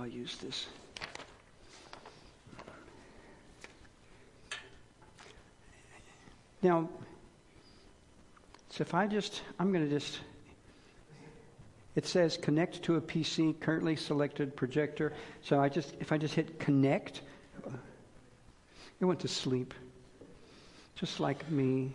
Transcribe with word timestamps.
I'll 0.00 0.06
use 0.06 0.36
this. 0.38 0.66
Now, 6.62 6.88
so 8.70 8.80
if 8.80 8.94
I 8.94 9.06
just, 9.06 9.42
I'm 9.58 9.72
going 9.72 9.84
to 9.84 9.90
just, 9.90 10.20
it 11.96 12.06
says 12.06 12.38
connect 12.38 12.82
to 12.84 12.96
a 12.96 13.00
PC, 13.00 13.60
currently 13.60 13.94
selected 13.94 14.56
projector. 14.56 15.12
So 15.42 15.60
I 15.60 15.68
just, 15.68 15.94
if 16.00 16.12
I 16.12 16.16
just 16.16 16.32
hit 16.32 16.58
connect, 16.58 17.20
it 19.00 19.04
went 19.04 19.20
to 19.20 19.28
sleep, 19.28 19.74
just 20.94 21.20
like 21.20 21.50
me. 21.50 21.92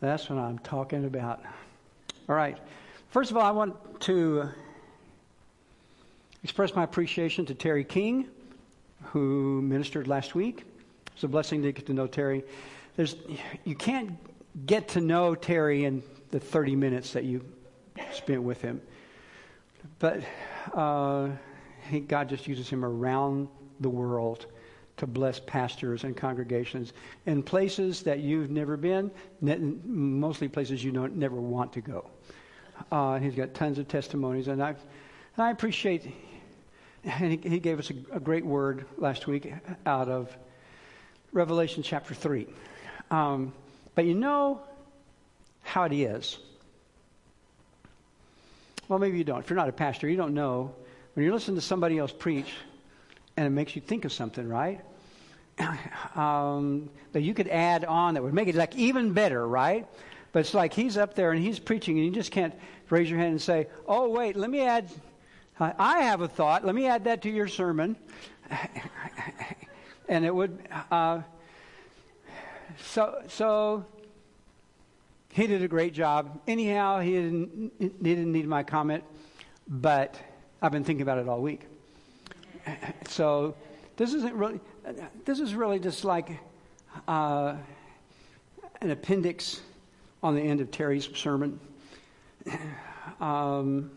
That's 0.00 0.28
what 0.28 0.40
I'm 0.40 0.58
talking 0.58 1.04
about. 1.04 1.40
All 2.28 2.34
right. 2.34 2.58
First 3.10 3.30
of 3.30 3.36
all, 3.36 3.44
I 3.44 3.52
want 3.52 4.00
to 4.00 4.48
express 6.42 6.74
my 6.74 6.82
appreciation 6.82 7.46
to 7.46 7.54
Terry 7.54 7.84
King, 7.84 8.26
who 9.04 9.62
ministered 9.62 10.08
last 10.08 10.34
week. 10.34 10.64
It's 11.14 11.22
a 11.22 11.28
blessing 11.28 11.62
to 11.62 11.70
get 11.70 11.86
to 11.86 11.94
know 11.94 12.08
Terry. 12.08 12.42
There's, 12.96 13.14
you 13.64 13.76
can't 13.76 14.18
get 14.66 14.88
to 14.88 15.00
know 15.00 15.36
Terry 15.36 15.84
in 15.84 16.02
the 16.30 16.40
30 16.40 16.74
minutes 16.74 17.12
that 17.12 17.22
you 17.22 17.44
spent 18.12 18.42
with 18.42 18.60
him. 18.60 18.82
But 20.00 20.24
uh, 20.74 21.28
God 22.08 22.28
just 22.28 22.48
uses 22.48 22.68
him 22.68 22.84
around 22.84 23.46
the 23.78 23.88
world 23.88 24.46
to 24.96 25.06
bless 25.06 25.38
pastors 25.40 26.04
and 26.04 26.16
congregations 26.16 26.92
in 27.26 27.42
places 27.42 28.02
that 28.02 28.20
you've 28.20 28.50
never 28.50 28.76
been, 28.76 29.10
mostly 29.84 30.48
places 30.48 30.82
you 30.82 30.90
don't 30.90 31.16
never 31.16 31.36
want 31.36 31.72
to 31.74 31.80
go. 31.80 32.10
Uh, 32.90 33.18
he's 33.18 33.34
got 33.34 33.54
tons 33.54 33.78
of 33.78 33.88
testimonies, 33.88 34.48
and 34.48 34.62
I, 34.62 34.70
and 34.70 34.76
I 35.38 35.50
appreciate. 35.50 36.10
And 37.04 37.30
he, 37.30 37.48
he 37.48 37.60
gave 37.60 37.78
us 37.78 37.90
a, 37.90 38.16
a, 38.16 38.18
great 38.18 38.44
word 38.44 38.84
last 38.98 39.28
week 39.28 39.52
out 39.86 40.08
of 40.08 40.36
Revelation 41.32 41.84
chapter 41.84 42.14
three. 42.14 42.48
Um, 43.12 43.52
but 43.94 44.06
you 44.06 44.14
know 44.14 44.60
how 45.62 45.84
it 45.84 45.92
is. 45.92 46.36
Well, 48.88 48.98
maybe 48.98 49.18
you 49.18 49.24
don't. 49.24 49.38
If 49.38 49.48
you're 49.48 49.56
not 49.56 49.68
a 49.68 49.72
pastor, 49.72 50.08
you 50.08 50.16
don't 50.16 50.34
know 50.34 50.74
when 51.14 51.24
you 51.24 51.32
listen 51.32 51.54
to 51.54 51.60
somebody 51.60 51.96
else 51.96 52.12
preach 52.12 52.52
and 53.36 53.46
it 53.46 53.50
makes 53.50 53.76
you 53.76 53.82
think 53.82 54.04
of 54.04 54.12
something, 54.12 54.48
right? 54.48 54.80
um, 56.14 56.90
that 57.12 57.22
you 57.22 57.34
could 57.34 57.48
add 57.48 57.84
on 57.84 58.14
that 58.14 58.22
would 58.22 58.34
make 58.34 58.48
it 58.48 58.54
like 58.54 58.74
even 58.76 59.12
better, 59.12 59.46
right? 59.46 59.86
But 60.32 60.40
it's 60.40 60.54
like 60.54 60.72
he's 60.72 60.96
up 60.96 61.14
there 61.14 61.32
and 61.32 61.42
he's 61.42 61.58
preaching, 61.58 61.96
and 61.96 62.06
you 62.06 62.12
just 62.12 62.30
can't 62.30 62.54
raise 62.90 63.08
your 63.08 63.18
hand 63.18 63.32
and 63.32 63.42
say, 63.42 63.68
"Oh, 63.86 64.10
wait, 64.10 64.36
let 64.36 64.50
me 64.50 64.62
add. 64.62 64.90
I 65.58 66.00
have 66.02 66.20
a 66.20 66.28
thought. 66.28 66.64
Let 66.64 66.74
me 66.74 66.86
add 66.86 67.04
that 67.04 67.22
to 67.22 67.30
your 67.30 67.48
sermon." 67.48 67.96
and 70.08 70.24
it 70.24 70.34
would. 70.34 70.58
Uh, 70.90 71.22
so 72.78 73.22
so. 73.28 73.84
He 75.30 75.46
did 75.46 75.62
a 75.62 75.68
great 75.68 75.92
job. 75.92 76.40
Anyhow, 76.48 77.00
he 77.00 77.12
didn't, 77.12 77.72
he 77.78 77.88
didn't 77.88 78.32
need 78.32 78.46
my 78.48 78.62
comment, 78.62 79.04
but 79.68 80.18
I've 80.62 80.72
been 80.72 80.82
thinking 80.82 81.02
about 81.02 81.18
it 81.18 81.28
all 81.28 81.42
week. 81.42 81.66
So 83.08 83.54
this 83.96 84.12
isn't 84.14 84.34
really, 84.34 84.60
this 85.24 85.40
is 85.40 85.54
really 85.54 85.78
just 85.78 86.04
like 86.04 86.38
uh, 87.08 87.54
an 88.80 88.90
appendix 88.90 89.60
on 90.22 90.34
the 90.34 90.42
end 90.42 90.60
of 90.60 90.70
Terry's 90.70 91.08
sermon. 91.14 91.58
Um, 93.20 93.90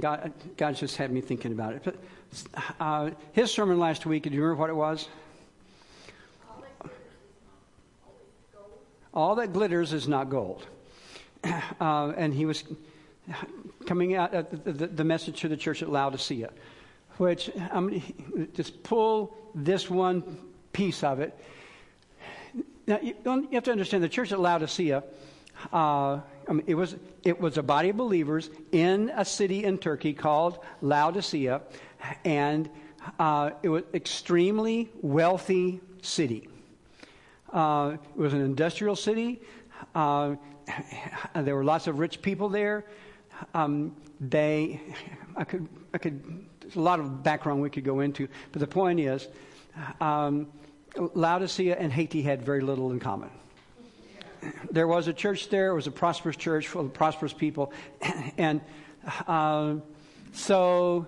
God, 0.00 0.32
God 0.56 0.76
just 0.76 0.96
had 0.96 1.10
me 1.12 1.20
thinking 1.20 1.52
about 1.52 1.74
it. 1.74 1.82
But 1.84 1.96
uh, 2.80 3.10
his 3.32 3.52
sermon 3.52 3.78
last 3.78 4.06
week, 4.06 4.24
do 4.24 4.30
you 4.30 4.42
remember 4.42 4.60
what 4.60 4.70
it 4.70 4.74
was? 4.74 5.08
All 9.12 9.34
that 9.36 9.52
glitters 9.52 9.92
is 9.92 10.06
not 10.08 10.30
gold. 10.30 10.66
Uh, 11.80 12.12
and 12.16 12.34
he 12.34 12.44
was 12.44 12.64
coming 13.86 14.14
out 14.14 14.32
the, 14.32 14.86
the, 14.86 15.04
message 15.04 15.40
to 15.40 15.48
the 15.48 15.56
church 15.56 15.82
at 15.82 15.88
Laodicea, 15.88 16.50
which 17.20 17.50
I'm 17.70 17.88
going 17.88 18.00
to 18.34 18.46
just 18.54 18.82
pull 18.82 19.36
this 19.54 19.90
one 19.90 20.38
piece 20.72 21.04
of 21.04 21.20
it. 21.20 21.38
Now, 22.86 22.98
you, 23.02 23.14
you 23.24 23.48
have 23.52 23.64
to 23.64 23.72
understand 23.72 24.02
the 24.02 24.08
church 24.08 24.32
at 24.32 24.40
Laodicea. 24.40 25.04
Uh, 25.70 26.20
I 26.48 26.52
mean, 26.52 26.64
it 26.66 26.74
was 26.74 26.96
it 27.22 27.38
was 27.38 27.58
a 27.58 27.62
body 27.62 27.90
of 27.90 27.98
believers 27.98 28.48
in 28.72 29.12
a 29.14 29.24
city 29.26 29.64
in 29.64 29.76
Turkey 29.76 30.14
called 30.14 30.60
Laodicea, 30.80 31.60
and 32.24 32.70
uh, 33.18 33.50
it 33.62 33.68
was 33.68 33.82
extremely 33.92 34.88
wealthy 35.02 35.80
city. 36.00 36.48
Uh, 37.52 37.98
it 38.16 38.18
was 38.18 38.32
an 38.32 38.40
industrial 38.40 38.96
city. 38.96 39.42
Uh, 39.94 40.36
there 41.34 41.54
were 41.54 41.64
lots 41.64 41.86
of 41.86 41.98
rich 41.98 42.22
people 42.22 42.48
there 42.48 42.86
um, 43.54 43.94
they, 44.20 44.80
I 45.36 45.44
could, 45.44 45.68
I 45.94 45.98
could, 45.98 46.46
there's 46.70 46.76
a 46.76 46.80
lot 46.80 47.00
of 47.00 47.24
background 47.24 47.60
we 47.60 47.70
could 47.70 47.84
go 47.84 48.00
into, 48.00 48.28
but 48.52 48.60
the 48.60 48.66
point 48.66 49.00
is, 49.00 49.26
um, 50.00 50.46
Laodicea 50.96 51.76
and 51.76 51.92
Haiti 51.92 52.22
had 52.22 52.42
very 52.42 52.60
little 52.60 52.92
in 52.92 53.00
common. 53.00 53.30
There 54.70 54.86
was 54.86 55.08
a 55.08 55.12
church 55.12 55.48
there, 55.48 55.70
it 55.70 55.74
was 55.74 55.88
a 55.88 55.90
prosperous 55.90 56.36
church 56.36 56.68
full 56.68 56.86
of 56.86 56.94
prosperous 56.94 57.32
people, 57.32 57.72
and 58.38 58.60
uh, 59.26 59.76
so 60.32 61.06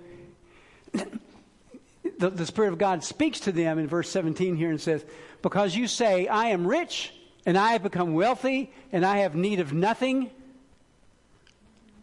the, 0.92 2.30
the 2.30 2.46
Spirit 2.46 2.72
of 2.72 2.78
God 2.78 3.04
speaks 3.04 3.40
to 3.40 3.52
them 3.52 3.78
in 3.78 3.86
verse 3.86 4.10
17 4.10 4.56
here 4.56 4.70
and 4.70 4.80
says, 4.80 5.04
Because 5.42 5.76
you 5.76 5.86
say, 5.86 6.26
I 6.26 6.46
am 6.46 6.66
rich, 6.66 7.14
and 7.46 7.56
I 7.56 7.72
have 7.72 7.84
become 7.84 8.14
wealthy, 8.14 8.72
and 8.90 9.06
I 9.06 9.18
have 9.18 9.34
need 9.36 9.60
of 9.60 9.72
nothing 9.72 10.30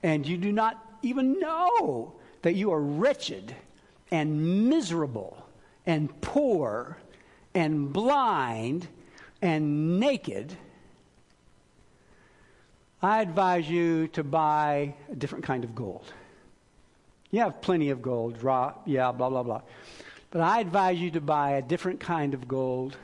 and 0.04 0.26
you 0.26 0.38
do 0.38 0.52
not 0.52 0.78
even 1.02 1.40
know 1.40 2.14
that 2.42 2.56
you 2.56 2.72
are 2.72 2.82
wretched 2.82 3.56
and 4.12 4.70
miserable 4.70 5.46
and 5.86 6.22
poor 6.22 6.98
and 7.54 7.92
blind 7.92 8.88
and 9.42 10.00
naked, 10.00 10.56
I 13.02 13.22
advise 13.22 13.70
you 13.70 14.08
to 14.10 14.24
buy 14.24 14.96
a 15.12 15.16
different 15.16 15.46
kind 15.46 15.64
of 15.64 15.74
gold. 15.74 16.12
You 17.32 17.42
have 17.42 17.62
plenty 17.62 17.92
of 17.92 18.02
gold, 18.02 18.44
raw, 18.44 18.74
yeah, 18.86 19.12
blah, 19.12 19.30
blah, 19.30 19.44
blah. 19.44 19.62
But 20.32 20.42
I 20.42 20.60
advise 20.60 21.00
you 21.00 21.12
to 21.12 21.22
buy 21.22 21.52
a 21.52 21.62
different 21.62 22.00
kind 22.00 22.34
of 22.34 22.48
gold 22.48 22.98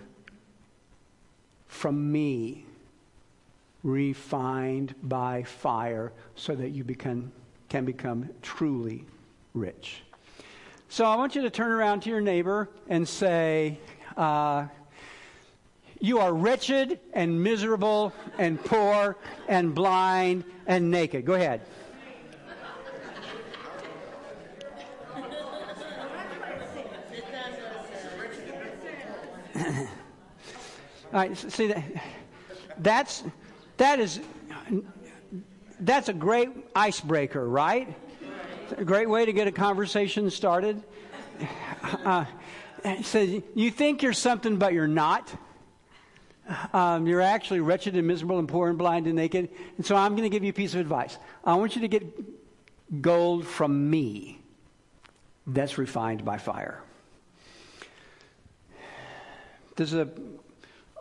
from 1.68 2.12
me 2.12 2.66
refined 3.84 4.96
by 5.04 5.44
fire 5.44 6.12
so 6.36 6.56
that 6.56 6.70
you 6.70 6.84
become, 6.84 7.32
can 7.70 7.86
become 7.86 8.30
truly 8.42 9.06
rich. 9.56 10.04
So 10.90 11.06
I 11.06 11.16
want 11.16 11.36
you 11.36 11.42
to 11.42 11.50
turn 11.50 11.72
around 11.72 12.02
to 12.04 12.10
your 12.10 12.22
neighbor 12.22 12.70
and 12.88 13.08
say, 13.08 13.80
uh, 14.16 14.68
You 16.00 16.20
are 16.20 16.34
wretched 16.34 17.00
and 17.14 17.42
miserable 17.42 18.14
and 18.38 18.64
poor 18.64 19.18
and 19.48 19.74
blind 19.74 20.44
and 20.68 20.92
naked. 20.92 21.26
Go 21.26 21.34
ahead. 21.34 21.62
All 31.14 31.22
right, 31.22 31.38
see 31.38 31.68
that 31.68 31.84
that's 32.78 33.24
that 33.78 34.00
is, 34.00 34.20
that's 35.80 36.10
a 36.10 36.14
great 36.14 36.50
icebreaker, 36.76 37.48
right? 37.48 37.94
A 38.72 38.84
great 38.84 39.08
way 39.08 39.26
to 39.26 39.34
get 39.34 39.48
a 39.48 39.52
conversation 39.52 40.30
started. 40.32 40.82
Uh, 42.04 42.26
says, 43.04 43.42
you 43.54 43.70
think 43.70 44.02
you're 44.02 44.14
something, 44.14 44.58
but 44.58 44.74
you're 44.74 44.88
not. 44.88 45.32
Um, 46.74 47.06
you're 47.06 47.22
actually 47.22 47.60
wretched 47.60 47.96
and 47.96 48.08
miserable 48.08 48.40
and 48.40 48.48
poor 48.48 48.70
and 48.70 48.78
blind 48.78 49.06
and 49.06 49.16
naked. 49.16 49.50
And 49.78 49.86
so 49.86 49.96
I'm 49.96 50.14
going 50.14 50.24
to 50.24 50.30
give 50.30 50.44
you 50.44 50.50
a 50.50 50.54
piece 50.54 50.74
of 50.74 50.80
advice. 50.80 51.18
I 51.44 51.56
want 51.56 51.76
you 51.76 51.82
to 51.82 51.88
get 51.88 53.02
gold 53.02 53.46
from 53.46 53.90
me 53.90 54.40
that's 55.46 55.78
refined 55.78 56.26
by 56.26 56.38
fire. 56.38 56.82
This 59.76 59.94
is 59.94 60.00
a, 60.00 60.10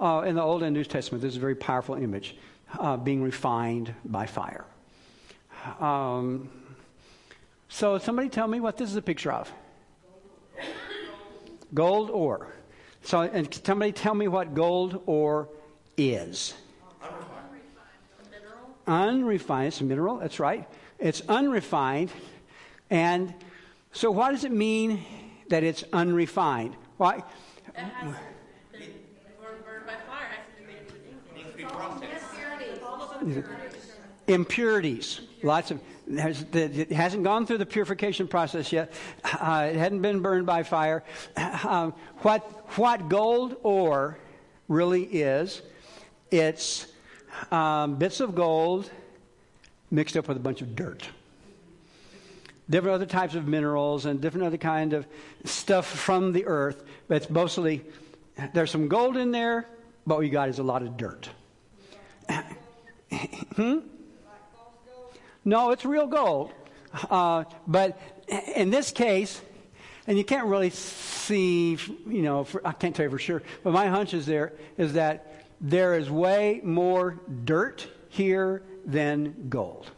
uh, 0.00 0.22
in 0.22 0.34
the 0.34 0.42
Old 0.42 0.62
and 0.62 0.74
New 0.74 0.84
Testament, 0.84 1.22
this 1.22 1.32
is 1.32 1.36
a 1.38 1.40
very 1.40 1.54
powerful 1.54 1.94
image 1.94 2.36
uh, 2.78 2.96
being 2.96 3.22
refined 3.22 3.94
by 4.04 4.26
fire. 4.26 4.64
Um, 5.80 6.50
so, 7.68 7.98
somebody 7.98 8.28
tell 8.28 8.46
me 8.46 8.60
what 8.60 8.76
this 8.76 8.90
is 8.90 8.96
a 8.96 9.02
picture 9.02 9.32
of. 9.32 9.52
Gold 11.72 12.10
ore. 12.10 12.54
So, 13.02 13.22
and 13.22 13.52
somebody 13.64 13.92
tell 13.92 14.14
me 14.14 14.28
what 14.28 14.54
gold 14.54 15.02
ore 15.06 15.48
is. 15.96 16.54
unrefined. 18.86 19.68
It's 19.68 19.80
a 19.80 19.84
mineral, 19.84 20.18
that's 20.18 20.40
right. 20.40 20.68
It's 20.98 21.22
unrefined. 21.28 22.10
And 22.90 23.34
so, 23.92 24.10
what 24.10 24.30
does 24.30 24.44
it 24.44 24.52
mean 24.52 25.04
that 25.48 25.62
it's 25.62 25.84
unrefined? 25.92 26.76
Why? 26.96 27.22
Impurities. 34.26 35.20
Lots 35.42 35.70
of 35.70 35.80
it 36.06 36.92
hasn't 36.92 37.24
gone 37.24 37.46
through 37.46 37.58
the 37.58 37.66
purification 37.66 38.28
process 38.28 38.72
yet. 38.72 38.92
Uh, 39.24 39.68
it 39.70 39.76
hadn't 39.76 40.02
been 40.02 40.20
burned 40.20 40.46
by 40.46 40.62
fire. 40.62 41.02
Um, 41.64 41.94
what 42.18 42.42
what 42.76 43.08
gold 43.08 43.56
ore 43.62 44.18
really 44.68 45.04
is? 45.04 45.62
It's 46.30 46.86
um, 47.50 47.96
bits 47.96 48.20
of 48.20 48.34
gold 48.34 48.90
mixed 49.90 50.16
up 50.16 50.28
with 50.28 50.36
a 50.36 50.40
bunch 50.40 50.60
of 50.62 50.76
dirt. 50.76 51.08
Different 52.68 52.94
other 52.94 53.06
types 53.06 53.34
of 53.34 53.46
minerals 53.46 54.06
and 54.06 54.20
different 54.20 54.46
other 54.46 54.56
kind 54.56 54.92
of 54.92 55.06
stuff 55.44 55.86
from 55.86 56.32
the 56.32 56.46
earth, 56.46 56.84
but 57.08 57.16
it's 57.16 57.30
mostly 57.30 57.84
there's 58.52 58.70
some 58.70 58.88
gold 58.88 59.16
in 59.16 59.30
there, 59.30 59.68
but 60.06 60.16
what 60.16 60.24
you 60.24 60.30
got 60.30 60.48
is 60.48 60.58
a 60.58 60.62
lot 60.62 60.82
of 60.82 60.96
dirt. 60.96 61.28
hmm? 63.56 63.78
No, 65.44 65.70
it's 65.70 65.84
real 65.84 66.06
gold. 66.06 66.52
Uh, 67.10 67.44
but 67.66 67.98
in 68.54 68.70
this 68.70 68.92
case, 68.92 69.40
and 70.06 70.16
you 70.16 70.24
can't 70.24 70.46
really 70.46 70.70
see, 70.70 71.78
you 72.06 72.22
know, 72.22 72.44
for, 72.44 72.66
I 72.66 72.72
can't 72.72 72.94
tell 72.94 73.04
you 73.04 73.10
for 73.10 73.18
sure, 73.18 73.42
but 73.62 73.72
my 73.72 73.86
hunch 73.88 74.14
is 74.14 74.26
there 74.26 74.52
is 74.76 74.94
that 74.94 75.46
there 75.60 75.98
is 75.98 76.10
way 76.10 76.60
more 76.62 77.20
dirt 77.44 77.88
here 78.08 78.62
than 78.84 79.48
gold. 79.48 79.90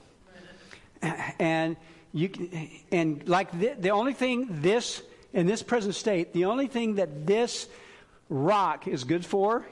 And 1.38 1.76
you 2.12 2.30
and 2.90 3.28
like 3.28 3.56
the, 3.58 3.74
the 3.78 3.90
only 3.90 4.14
thing 4.14 4.46
this 4.62 5.02
in 5.32 5.46
this 5.46 5.62
present 5.62 5.94
state, 5.94 6.32
the 6.32 6.46
only 6.46 6.66
thing 6.66 6.94
that 6.94 7.26
this 7.26 7.68
rock 8.28 8.88
is 8.88 9.04
good 9.04 9.24
for 9.24 9.66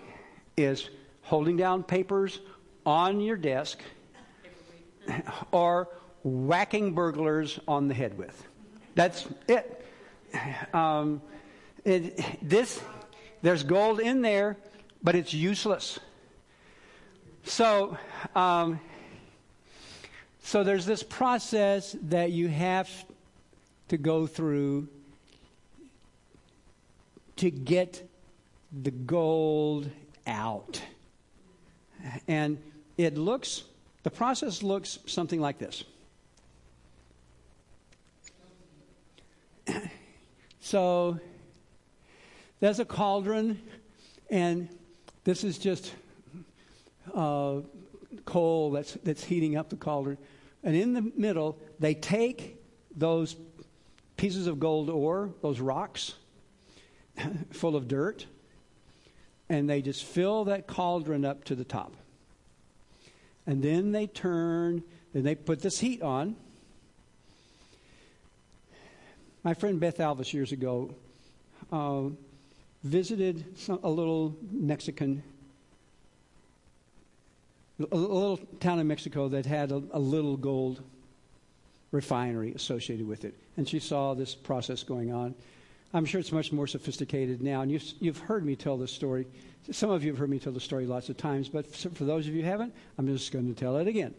is 0.56 0.90
holding 1.22 1.56
down 1.56 1.82
papers 1.82 2.40
on 2.84 3.20
your 3.20 3.36
desk 3.36 3.80
or 5.52 5.88
whacking 6.22 6.94
burglars 6.94 7.58
on 7.68 7.88
the 7.88 7.94
head 7.94 8.16
with. 8.16 8.46
That's 8.94 9.26
it. 9.48 9.84
Um, 10.72 11.22
it 11.84 12.38
this 12.42 12.80
there's 13.42 13.62
gold 13.62 14.00
in 14.00 14.22
there, 14.22 14.56
but 15.02 15.14
it's 15.14 15.34
useless. 15.34 15.98
So, 17.44 17.98
um, 18.34 18.80
so 20.42 20.64
there's 20.64 20.86
this 20.86 21.02
process 21.02 21.94
that 22.04 22.32
you 22.32 22.48
have 22.48 22.88
to 23.88 23.98
go 23.98 24.26
through 24.26 24.88
to 27.36 27.50
get 27.50 28.08
the 28.82 28.90
gold 28.90 29.90
out. 30.26 30.80
And 32.26 32.58
it 32.96 33.18
looks, 33.18 33.64
the 34.04 34.10
process 34.10 34.62
looks 34.62 35.00
something 35.06 35.40
like 35.40 35.58
this. 35.58 35.82
so 40.60 41.18
there's 42.60 42.78
a 42.80 42.84
cauldron, 42.84 43.60
and 44.30 44.68
this 45.24 45.42
is 45.42 45.58
just 45.58 45.94
uh, 47.14 47.60
coal 48.26 48.70
that's, 48.72 48.92
that's 49.04 49.24
heating 49.24 49.56
up 49.56 49.70
the 49.70 49.76
cauldron. 49.76 50.18
And 50.62 50.76
in 50.76 50.92
the 50.92 51.10
middle, 51.16 51.58
they 51.80 51.94
take 51.94 52.62
those 52.94 53.36
pieces 54.18 54.46
of 54.46 54.60
gold 54.60 54.90
ore, 54.90 55.30
those 55.40 55.60
rocks 55.60 56.14
full 57.52 57.74
of 57.74 57.88
dirt, 57.88 58.26
and 59.48 59.68
they 59.68 59.80
just 59.80 60.04
fill 60.04 60.44
that 60.44 60.66
cauldron 60.66 61.24
up 61.24 61.44
to 61.44 61.54
the 61.54 61.64
top. 61.64 61.94
And 63.46 63.62
then 63.62 63.92
they 63.92 64.06
turn, 64.06 64.82
and 65.12 65.24
they 65.24 65.34
put 65.34 65.60
this 65.60 65.78
heat 65.78 66.02
on. 66.02 66.36
My 69.42 69.52
friend 69.52 69.78
Beth 69.78 69.98
Alvis 69.98 70.32
years 70.32 70.52
ago 70.52 70.94
uh, 71.70 72.04
visited 72.82 73.58
some, 73.58 73.80
a 73.82 73.90
little 73.90 74.34
Mexican, 74.50 75.22
a 77.78 77.96
little 77.96 78.38
town 78.60 78.78
in 78.78 78.86
Mexico 78.86 79.28
that 79.28 79.44
had 79.44 79.70
a, 79.72 79.82
a 79.92 79.98
little 79.98 80.38
gold 80.38 80.82
refinery 81.90 82.52
associated 82.52 83.06
with 83.06 83.24
it. 83.24 83.34
And 83.56 83.68
she 83.68 83.78
saw 83.78 84.14
this 84.14 84.34
process 84.34 84.82
going 84.82 85.12
on. 85.12 85.34
I'm 85.94 86.04
sure 86.04 86.20
it's 86.20 86.32
much 86.32 86.50
more 86.52 86.66
sophisticated 86.66 87.40
now. 87.40 87.62
And 87.62 87.70
you've, 87.70 87.84
you've 88.00 88.18
heard 88.18 88.44
me 88.44 88.56
tell 88.56 88.76
this 88.76 88.90
story. 88.90 89.26
Some 89.70 89.90
of 89.90 90.02
you 90.02 90.10
have 90.10 90.18
heard 90.18 90.28
me 90.28 90.40
tell 90.40 90.52
the 90.52 90.60
story 90.60 90.86
lots 90.86 91.08
of 91.08 91.16
times, 91.16 91.48
but 91.48 91.72
for 91.74 92.04
those 92.04 92.26
of 92.26 92.34
you 92.34 92.42
who 92.42 92.48
haven't, 92.48 92.74
I'm 92.98 93.06
just 93.06 93.30
going 93.32 93.46
to 93.46 93.58
tell 93.58 93.76
it 93.76 93.86
again. 93.86 94.12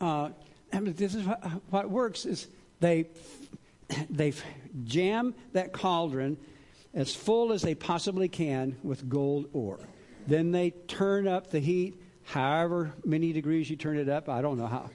Uh, 0.00 0.30
this 0.72 1.14
is 1.14 1.24
what, 1.24 1.44
what 1.70 1.90
works 1.90 2.24
is 2.24 2.48
they 2.80 3.06
they 4.10 4.32
jam 4.84 5.32
that 5.52 5.72
cauldron 5.72 6.36
as 6.92 7.14
full 7.14 7.52
as 7.52 7.62
they 7.62 7.74
possibly 7.74 8.28
can 8.28 8.76
with 8.82 9.08
gold 9.08 9.48
ore. 9.52 9.78
Then 10.26 10.50
they 10.50 10.70
turn 10.88 11.28
up 11.28 11.50
the 11.50 11.60
heat, 11.60 12.00
however 12.24 12.92
many 13.04 13.32
degrees 13.32 13.70
you 13.70 13.76
turn 13.76 13.96
it 13.96 14.08
up. 14.08 14.28
I 14.28 14.42
don't 14.42 14.58
know 14.58 14.66
how 14.66 14.90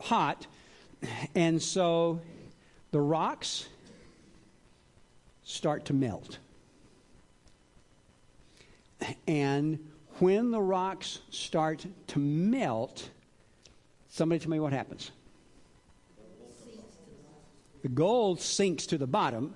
hot, 0.00 0.46
and 1.34 1.60
so 1.60 2.20
the 2.92 3.00
rocks 3.00 3.68
start 5.48 5.86
to 5.86 5.94
melt. 5.94 6.38
And 9.26 9.78
when 10.18 10.50
the 10.50 10.60
rocks 10.60 11.20
start 11.30 11.86
to 12.08 12.18
melt, 12.18 13.08
somebody 14.10 14.40
tell 14.40 14.50
me 14.50 14.60
what 14.60 14.74
happens. 14.74 15.10
The 17.82 17.88
gold 17.88 18.42
sinks 18.42 18.84
to 18.86 18.98
the 18.98 19.06
bottom 19.06 19.54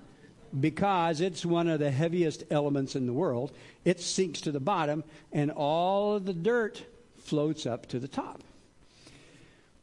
because 0.59 1.21
it's 1.21 1.45
one 1.45 1.67
of 1.67 1.79
the 1.79 1.91
heaviest 1.91 2.43
elements 2.49 2.95
in 2.95 3.05
the 3.05 3.13
world. 3.13 3.51
It 3.85 3.99
sinks 3.99 4.41
to 4.41 4.51
the 4.51 4.59
bottom, 4.59 5.03
and 5.31 5.51
all 5.51 6.15
of 6.15 6.25
the 6.25 6.33
dirt 6.33 6.83
floats 7.19 7.67
up 7.67 7.85
to 7.89 7.99
the 7.99 8.07
top. 8.07 8.41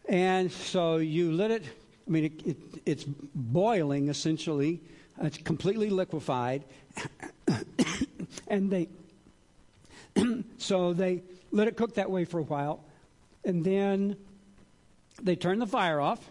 And 0.09 0.50
so 0.50 0.97
you 0.97 1.31
let 1.31 1.52
it, 1.52 1.64
I 2.07 2.11
mean, 2.11 2.25
it, 2.25 2.47
it, 2.47 2.57
it's 2.85 3.05
boiling 3.05 4.09
essentially 4.09 4.81
Uh, 5.21 5.27
it's 5.27 5.39
completely 5.39 5.91
liquefied. 5.91 6.65
and 8.49 8.71
they, 8.71 8.89
so 10.59 10.93
they 10.93 11.23
let 11.50 11.69
it 11.69 11.77
cook 11.77 11.95
that 11.95 12.11
way 12.11 12.25
for 12.25 12.39
a 12.39 12.45
while. 12.45 12.81
And 13.45 13.65
then 13.65 14.17
they 15.23 15.37
turn 15.37 15.59
the 15.59 15.67
fire 15.67 16.00
off 16.00 16.31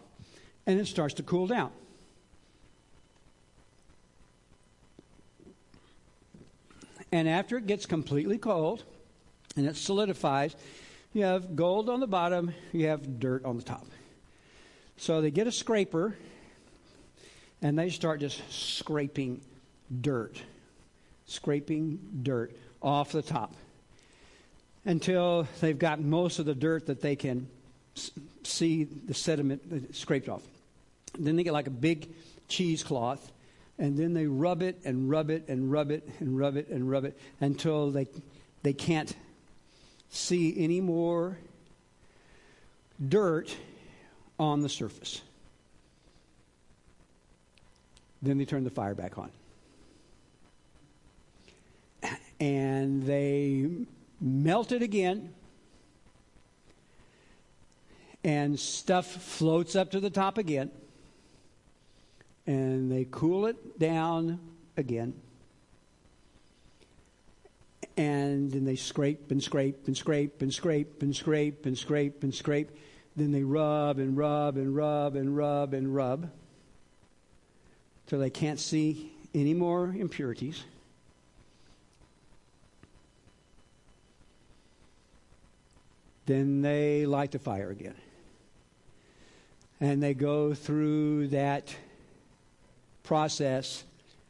and 0.65 0.79
it 0.79 0.87
starts 0.87 1.15
to 1.15 1.23
cool 1.23 1.47
down. 1.47 1.71
And 7.11 7.27
after 7.27 7.57
it 7.57 7.65
gets 7.65 7.85
completely 7.85 8.37
cold 8.37 8.83
and 9.55 9.65
it 9.65 9.75
solidifies, 9.75 10.55
you 11.11 11.23
have 11.23 11.55
gold 11.55 11.89
on 11.89 11.99
the 11.99 12.07
bottom, 12.07 12.53
you 12.71 12.87
have 12.87 13.19
dirt 13.19 13.45
on 13.45 13.57
the 13.57 13.63
top. 13.63 13.87
So 14.97 15.21
they 15.21 15.31
get 15.31 15.47
a 15.47 15.51
scraper 15.51 16.15
and 17.61 17.77
they 17.77 17.89
start 17.89 18.19
just 18.19 18.41
scraping 18.51 19.41
dirt, 20.01 20.41
scraping 21.25 21.99
dirt 22.23 22.55
off 22.81 23.11
the 23.11 23.21
top 23.21 23.53
until 24.85 25.47
they've 25.59 25.77
got 25.79 25.99
most 25.99 26.39
of 26.39 26.45
the 26.45 26.55
dirt 26.55 26.87
that 26.87 27.01
they 27.01 27.15
can 27.15 27.47
see 28.43 28.85
the 28.85 29.13
sediment 29.13 29.95
scraped 29.95 30.29
off. 30.29 30.41
Then 31.17 31.35
they 31.35 31.43
get 31.43 31.53
like 31.53 31.67
a 31.67 31.71
big 31.71 32.09
cheesecloth, 32.47 33.31
and 33.77 33.97
then 33.97 34.13
they 34.13 34.25
rub 34.25 34.61
it 34.61 34.79
and 34.85 35.09
rub 35.09 35.29
it 35.29 35.47
and 35.47 35.71
rub 35.71 35.91
it 35.91 36.07
and 36.19 36.37
rub 36.37 36.55
it 36.55 36.69
and 36.69 36.89
rub 36.89 37.05
it 37.05 37.17
until 37.41 37.91
they 37.91 38.07
they 38.63 38.73
can't 38.73 39.15
see 40.09 40.55
any 40.57 40.81
more 40.81 41.37
dirt 43.07 43.55
on 44.39 44.61
the 44.61 44.69
surface. 44.69 45.21
Then 48.21 48.37
they 48.37 48.45
turned 48.45 48.65
the 48.65 48.71
fire 48.71 48.95
back 48.95 49.17
on. 49.17 49.31
And 52.39 53.03
they 53.03 53.67
melt 54.21 54.71
it 54.71 54.81
again. 54.81 55.33
And 58.23 58.59
stuff 58.59 59.07
floats 59.07 59.75
up 59.75 59.91
to 59.91 59.99
the 59.99 60.09
top 60.09 60.37
again. 60.37 60.71
And 62.45 62.91
they 62.91 63.07
cool 63.09 63.45
it 63.45 63.79
down 63.79 64.39
again. 64.75 65.13
and 67.99 68.49
then 68.49 68.63
they 68.63 68.77
scrape 68.77 69.29
and 69.29 69.43
scrape 69.43 69.85
and 69.87 69.97
scrape 69.97 70.41
and 70.41 70.53
scrape 70.53 71.03
and 71.03 71.13
scrape 71.13 71.65
and 71.65 71.77
scrape 71.77 72.23
and 72.23 72.33
scrape. 72.33 72.71
Then 73.17 73.33
they 73.33 73.43
rub 73.43 73.99
and 73.99 74.15
rub 74.15 74.55
and 74.55 74.73
rub 74.73 75.17
and 75.17 75.35
rub 75.35 75.73
and 75.73 75.93
rub 75.93 76.31
till 78.09 78.19
they 78.19 78.31
can't 78.31 78.59
see 78.59 79.11
any 79.35 79.53
more 79.53 79.93
impurities. 79.95 80.63
Then 86.25 86.63
they 86.63 87.05
light 87.05 87.31
the 87.31 87.39
fire 87.39 87.69
again. 87.69 87.95
And 89.79 90.01
they 90.01 90.15
go 90.15 90.55
through 90.55 91.27
that 91.29 91.73
process 93.03 93.83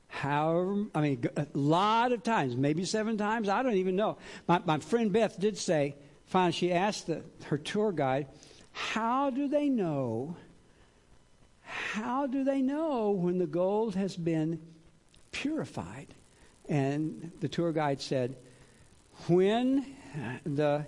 however, 0.10 0.86
I 0.94 1.02
mean, 1.02 1.24
a 1.38 1.48
lot 1.54 2.12
of 2.12 2.24
times, 2.24 2.58
maybe 2.58 2.84
seven 2.84 3.18
times, 3.18 3.48
I 3.48 3.64
don't 3.64 3.76
even 3.76 3.96
know. 3.96 4.18
My, 4.48 4.60
my 4.66 4.80
friend 4.80 5.14
Beth 5.14 5.40
did 5.40 5.58
say, 5.58 5.96
finally, 6.26 6.52
she 6.52 6.74
asked 6.74 7.08
the, 7.08 7.22
her 7.46 7.58
tour 7.58 7.92
guide, 7.92 8.28
how 8.72 9.30
do 9.30 9.48
they 9.48 9.70
know? 9.70 10.36
How 11.94 12.26
do 12.26 12.44
they 12.44 12.62
know 12.62 13.12
when 13.12 13.38
the 13.38 13.48
gold 13.48 13.96
has 13.96 14.18
been 14.18 14.60
purified? 15.32 16.08
And 16.68 17.32
the 17.40 17.48
tour 17.48 17.72
guide 17.72 18.02
said, 18.02 18.36
when 19.28 19.86
uh, 20.16 20.38
the, 20.46 20.86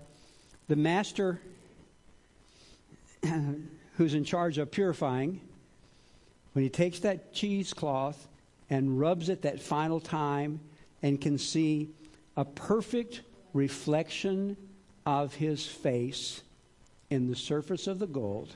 the 0.67 0.75
master 0.75 1.41
who's 3.97 4.13
in 4.13 4.23
charge 4.23 4.57
of 4.57 4.71
purifying, 4.71 5.41
when 6.53 6.63
he 6.63 6.69
takes 6.69 6.99
that 6.99 7.33
cheesecloth 7.33 8.27
and 8.69 8.99
rubs 8.99 9.29
it 9.29 9.43
that 9.43 9.61
final 9.61 9.99
time 9.99 10.59
and 11.03 11.21
can 11.21 11.37
see 11.37 11.89
a 12.35 12.45
perfect 12.45 13.21
reflection 13.53 14.57
of 15.05 15.35
his 15.35 15.65
face 15.65 16.41
in 17.09 17.29
the 17.29 17.35
surface 17.35 17.87
of 17.87 17.99
the 17.99 18.07
gold, 18.07 18.55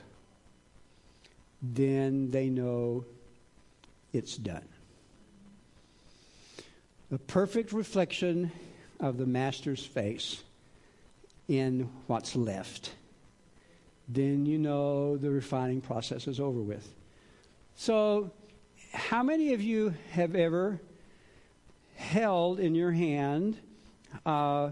then 1.62 2.30
they 2.30 2.48
know 2.48 3.04
it's 4.12 4.36
done. 4.36 4.66
A 7.12 7.18
perfect 7.18 7.72
reflection 7.72 8.50
of 9.00 9.18
the 9.18 9.26
master's 9.26 9.84
face 9.84 10.42
in 11.48 11.88
what's 12.06 12.34
left. 12.34 12.92
Then 14.08 14.46
you 14.46 14.58
know 14.58 15.16
the 15.16 15.30
refining 15.30 15.80
process 15.80 16.26
is 16.26 16.40
over 16.40 16.60
with. 16.60 16.88
So, 17.74 18.30
how 18.92 19.22
many 19.22 19.52
of 19.52 19.62
you 19.62 19.94
have 20.12 20.34
ever 20.34 20.80
held 21.96 22.60
in 22.60 22.74
your 22.74 22.92
hand 22.92 23.58
uh, 24.24 24.70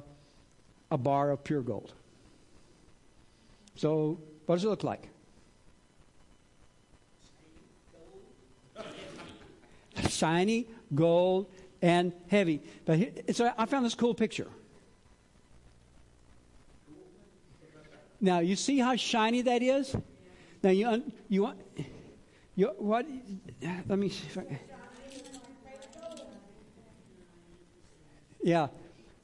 a 0.91 0.99
bar 0.99 1.31
of 1.31 1.45
pure 1.45 1.63
gold? 1.63 1.93
So, 3.77 4.19
what 4.47 4.57
does 4.57 4.65
it 4.65 4.69
look 4.69 4.85
like? 4.85 5.09
Shiny, 10.15 10.67
gold, 10.95 11.47
and 11.83 12.13
heavy. 12.29 12.63
But 12.85 12.99
here, 12.99 13.13
so 13.33 13.53
I 13.57 13.67
found 13.67 13.85
this 13.85 13.95
cool 13.95 14.15
picture. 14.15 14.49
Now, 18.21 18.39
you 18.39 18.57
see 18.57 18.79
how 18.79 18.97
shiny 18.97 19.43
that 19.43 19.63
is? 19.63 19.95
Now, 20.63 20.71
you, 20.71 21.13
you 21.29 21.43
want. 21.43 21.59
You, 22.57 22.69
what? 22.79 23.07
Let 23.87 23.99
me 23.99 24.09
see 24.09 24.41
I. 24.41 24.61
Yeah. 28.43 28.69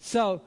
So, 0.00 0.42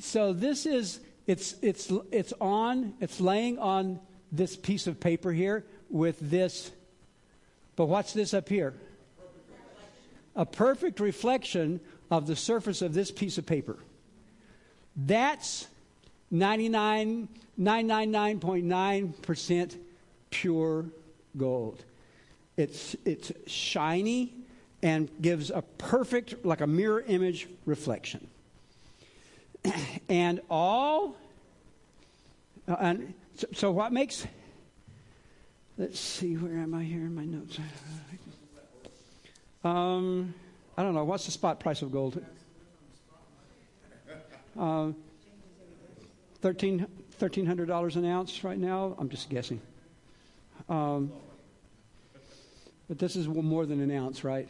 so 0.00 0.32
this 0.32 0.64
is 0.64 1.00
it's 1.26 1.56
it's 1.60 1.92
it's 2.10 2.32
on 2.40 2.94
it's 3.00 3.20
laying 3.20 3.58
on 3.58 4.00
this 4.32 4.56
piece 4.56 4.86
of 4.86 4.98
paper 4.98 5.32
here 5.32 5.64
with 5.90 6.18
this. 6.20 6.70
But 7.76 7.86
what's 7.86 8.12
this 8.12 8.32
up 8.32 8.48
here? 8.48 8.74
A 10.38 10.46
perfect 10.46 11.00
reflection 11.00 11.80
of 12.10 12.26
the 12.26 12.36
surface 12.36 12.80
of 12.80 12.94
this 12.94 13.10
piece 13.10 13.36
of 13.36 13.44
paper. 13.44 13.76
That's 14.96 15.66
99, 16.30 17.28
999.9% 17.60 19.76
pure 20.30 20.86
gold. 21.36 21.84
It's, 22.56 22.96
it's 23.04 23.32
shiny 23.46 24.32
and 24.82 25.10
gives 25.20 25.50
a 25.50 25.62
perfect, 25.62 26.44
like 26.44 26.60
a 26.60 26.66
mirror 26.66 27.04
image 27.06 27.48
reflection. 27.66 28.26
and 30.08 30.40
all, 30.48 31.16
uh, 32.68 32.76
and 32.80 33.14
so, 33.34 33.46
so, 33.52 33.70
what 33.70 33.92
makes, 33.92 34.26
let's 35.76 35.98
see, 35.98 36.34
where 36.34 36.58
am 36.58 36.74
I 36.74 36.82
here 36.82 37.00
in 37.00 37.14
my 37.14 37.24
notes? 37.24 37.58
Um, 39.64 40.34
I 40.76 40.82
don't 40.82 40.94
know, 40.94 41.04
what's 41.04 41.26
the 41.26 41.32
spot 41.32 41.58
price 41.58 41.82
of 41.82 41.90
gold? 41.90 42.24
Uh, 44.58 44.92
$1,300 46.42 47.96
an 47.96 48.04
ounce 48.04 48.44
right 48.44 48.58
now? 48.58 48.94
I'm 48.98 49.08
just 49.08 49.28
guessing. 49.28 49.60
Um, 50.68 51.12
but 52.88 52.98
this 52.98 53.16
is 53.16 53.26
more 53.28 53.66
than 53.66 53.80
an 53.80 53.90
ounce, 53.90 54.24
right? 54.24 54.48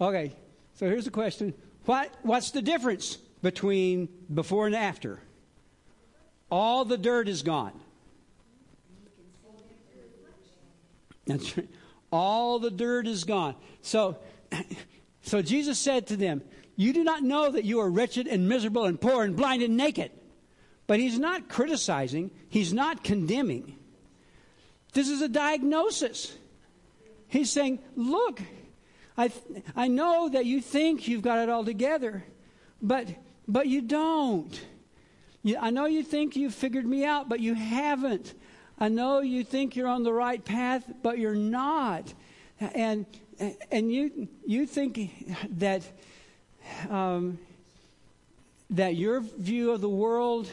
Okay, 0.00 0.32
so 0.74 0.86
here's 0.86 1.04
the 1.04 1.10
question 1.10 1.54
what, 1.86 2.12
What's 2.22 2.50
the 2.50 2.62
difference 2.62 3.16
between 3.42 4.08
before 4.32 4.66
and 4.66 4.76
after? 4.76 5.20
All 6.50 6.84
the 6.84 6.98
dirt 6.98 7.28
is 7.28 7.42
gone. 7.42 7.72
That's 11.26 11.56
right. 11.56 11.68
All 12.12 12.58
the 12.58 12.70
dirt 12.70 13.06
is 13.06 13.24
gone. 13.24 13.56
So, 13.82 14.18
so 15.22 15.42
Jesus 15.42 15.78
said 15.78 16.06
to 16.08 16.16
them, 16.16 16.42
You 16.76 16.92
do 16.92 17.04
not 17.04 17.22
know 17.22 17.50
that 17.50 17.64
you 17.64 17.80
are 17.80 17.90
wretched 17.90 18.26
and 18.26 18.48
miserable 18.48 18.84
and 18.84 19.00
poor 19.00 19.24
and 19.24 19.36
blind 19.36 19.62
and 19.62 19.76
naked. 19.76 20.12
But 20.86 21.00
he's 21.00 21.18
not 21.18 21.48
criticizing, 21.48 22.30
he's 22.48 22.72
not 22.72 23.02
condemning. 23.02 23.76
This 24.92 25.08
is 25.08 25.20
a 25.20 25.28
diagnosis. 25.28 26.34
He's 27.28 27.50
saying, 27.50 27.80
Look, 27.96 28.40
I, 29.18 29.32
I 29.74 29.88
know 29.88 30.28
that 30.28 30.46
you 30.46 30.60
think 30.60 31.08
you've 31.08 31.22
got 31.22 31.40
it 31.40 31.48
all 31.48 31.64
together, 31.64 32.24
but, 32.80 33.08
but 33.48 33.66
you 33.66 33.82
don't. 33.82 34.58
You, 35.42 35.58
I 35.60 35.70
know 35.70 35.86
you 35.86 36.02
think 36.02 36.36
you've 36.36 36.54
figured 36.54 36.86
me 36.86 37.04
out, 37.04 37.28
but 37.28 37.40
you 37.40 37.54
haven't. 37.54 38.34
I 38.78 38.88
know 38.88 39.20
you 39.20 39.44
think 39.44 39.76
you're 39.76 39.88
on 39.88 40.02
the 40.02 40.12
right 40.12 40.44
path, 40.44 40.84
but 41.02 41.18
you're 41.18 41.34
not. 41.34 42.12
And, 42.60 43.06
and 43.70 43.92
you, 43.92 44.28
you 44.46 44.66
think 44.66 45.10
that, 45.58 45.82
um, 46.90 47.38
that 48.70 48.96
your 48.96 49.20
view 49.20 49.72
of 49.72 49.80
the 49.80 49.88
world 49.88 50.50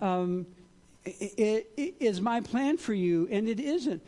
um, 0.00 0.46
it, 1.04 1.70
it 1.76 1.94
is 2.00 2.20
my 2.20 2.40
plan 2.40 2.76
for 2.76 2.94
you, 2.94 3.28
and 3.30 3.48
it 3.48 3.60
isn't. 3.60 4.02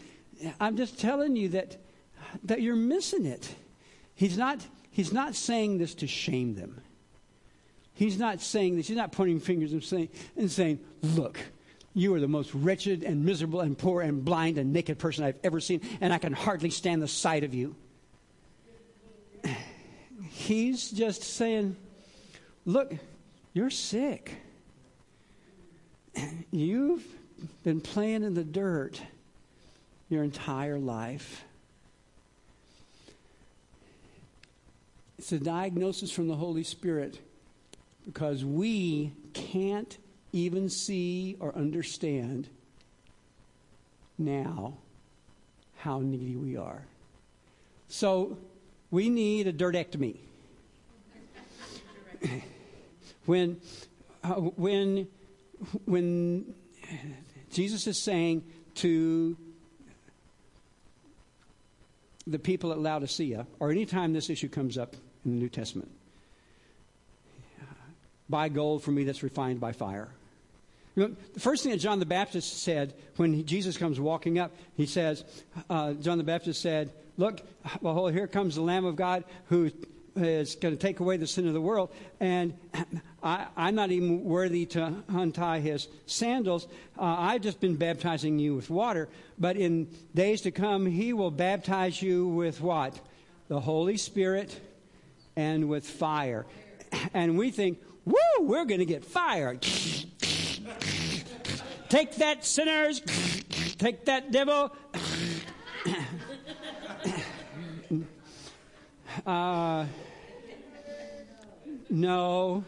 I'm 0.60 0.76
just 0.76 0.98
telling 0.98 1.36
you 1.36 1.50
that, 1.50 1.76
that 2.44 2.62
you're 2.62 2.76
missing 2.76 3.26
it. 3.26 3.54
He's 4.14 4.38
not, 4.38 4.66
he's 4.90 5.12
not 5.12 5.34
saying 5.34 5.78
this 5.78 5.94
to 5.96 6.06
shame 6.06 6.54
them. 6.54 6.80
He's 7.94 8.18
not 8.18 8.40
saying 8.40 8.76
this. 8.76 8.88
He's 8.88 8.96
not 8.96 9.12
pointing 9.12 9.40
fingers 9.40 9.72
and 9.72 9.82
saying, 9.82 10.08
and 10.36 10.50
saying, 10.50 10.80
Look, 11.02 11.38
you 11.96 12.14
are 12.14 12.20
the 12.20 12.28
most 12.28 12.52
wretched 12.52 13.02
and 13.02 13.24
miserable 13.24 13.62
and 13.62 13.76
poor 13.76 14.02
and 14.02 14.22
blind 14.22 14.58
and 14.58 14.70
naked 14.70 14.98
person 14.98 15.24
I've 15.24 15.38
ever 15.42 15.60
seen, 15.60 15.80
and 16.02 16.12
I 16.12 16.18
can 16.18 16.34
hardly 16.34 16.68
stand 16.68 17.00
the 17.00 17.08
sight 17.08 17.42
of 17.42 17.54
you. 17.54 17.74
He's 20.28 20.90
just 20.90 21.24
saying, 21.24 21.74
Look, 22.66 22.92
you're 23.54 23.70
sick. 23.70 24.34
You've 26.50 27.02
been 27.64 27.80
playing 27.80 28.24
in 28.24 28.34
the 28.34 28.44
dirt 28.44 29.00
your 30.10 30.22
entire 30.22 30.78
life. 30.78 31.44
It's 35.18 35.32
a 35.32 35.38
diagnosis 35.38 36.10
from 36.10 36.28
the 36.28 36.36
Holy 36.36 36.62
Spirit 36.62 37.20
because 38.04 38.44
we 38.44 39.12
can't 39.32 39.96
even 40.36 40.68
see 40.68 41.36
or 41.40 41.56
understand 41.56 42.46
now 44.18 44.76
how 45.78 46.00
needy 46.00 46.36
we 46.36 46.56
are. 46.56 46.82
So 47.88 48.36
we 48.90 49.08
need 49.08 49.46
a 49.46 49.52
dirtectomy. 49.52 50.16
when, 53.26 53.60
uh, 54.22 54.34
when 54.34 55.08
when 55.86 56.54
Jesus 57.50 57.86
is 57.86 57.98
saying 57.98 58.44
to 58.74 59.36
the 62.26 62.38
people 62.38 62.72
at 62.72 62.78
Laodicea, 62.78 63.46
or 63.58 63.70
anytime 63.70 64.12
this 64.12 64.28
issue 64.28 64.48
comes 64.48 64.76
up 64.76 64.94
in 65.24 65.32
the 65.32 65.38
New 65.38 65.48
Testament, 65.48 65.90
buy 68.28 68.50
gold 68.50 68.82
for 68.82 68.90
me 68.90 69.04
that's 69.04 69.22
refined 69.22 69.60
by 69.60 69.72
fire. 69.72 70.10
The 70.96 71.14
first 71.38 71.62
thing 71.62 71.72
that 71.72 71.78
John 71.78 71.98
the 71.98 72.06
Baptist 72.06 72.62
said 72.62 72.94
when 73.16 73.44
Jesus 73.44 73.76
comes 73.76 74.00
walking 74.00 74.38
up, 74.38 74.52
he 74.76 74.86
says, 74.86 75.24
uh, 75.68 75.92
John 75.92 76.16
the 76.16 76.24
Baptist 76.24 76.62
said, 76.62 76.90
Look, 77.18 77.40
well, 77.80 78.08
here 78.08 78.26
comes 78.26 78.56
the 78.56 78.62
Lamb 78.62 78.84
of 78.84 78.96
God 78.96 79.24
who 79.46 79.70
is 80.16 80.54
going 80.56 80.74
to 80.74 80.80
take 80.80 81.00
away 81.00 81.16
the 81.16 81.26
sin 81.26 81.46
of 81.46 81.52
the 81.52 81.60
world. 81.60 81.90
And 82.20 82.54
I, 83.22 83.46
am 83.56 83.74
not 83.74 83.90
even 83.90 84.24
worthy 84.24 84.66
to 84.66 85.02
untie 85.08 85.60
his 85.60 85.88
sandals. 86.06 86.66
Uh, 86.98 87.04
I've 87.04 87.42
just 87.42 87.60
been 87.60 87.76
baptizing 87.76 88.38
you 88.38 88.54
with 88.54 88.70
water. 88.70 89.08
But 89.38 89.56
in 89.56 89.88
days 90.14 90.42
to 90.42 90.50
come, 90.50 90.86
he 90.86 91.12
will 91.12 91.30
baptize 91.30 92.00
you 92.00 92.28
with 92.28 92.60
what? 92.60 92.98
The 93.48 93.60
Holy 93.60 93.96
Spirit 93.96 94.58
and 95.36 95.68
with 95.68 95.86
fire. 95.86 96.46
And 97.12 97.36
we 97.36 97.50
think, 97.50 97.80
woo, 98.04 98.14
we're 98.40 98.64
going 98.64 98.80
to 98.80 98.86
get 98.86 99.04
fire. 99.04 99.58
Take 101.88 102.16
that, 102.16 102.44
sinners. 102.44 103.00
Take 103.78 104.04
that, 104.06 104.32
devil. 104.32 104.72
Uh, 109.24 109.86
no. 111.88 112.62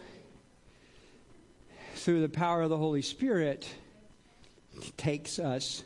Through 1.97 2.23
the 2.23 2.29
power 2.31 2.63
of 2.63 2.71
the 2.71 2.79
Holy 2.79 3.03
Spirit, 3.03 3.69
takes 4.97 5.39
us, 5.39 5.85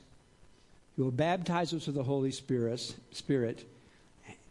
He 0.94 1.02
will 1.02 1.10
baptize 1.10 1.74
us 1.74 1.86
with 1.86 1.96
the 1.96 2.04
Holy 2.04 2.30
Spirit, 2.30 2.94
Spirit 3.10 3.68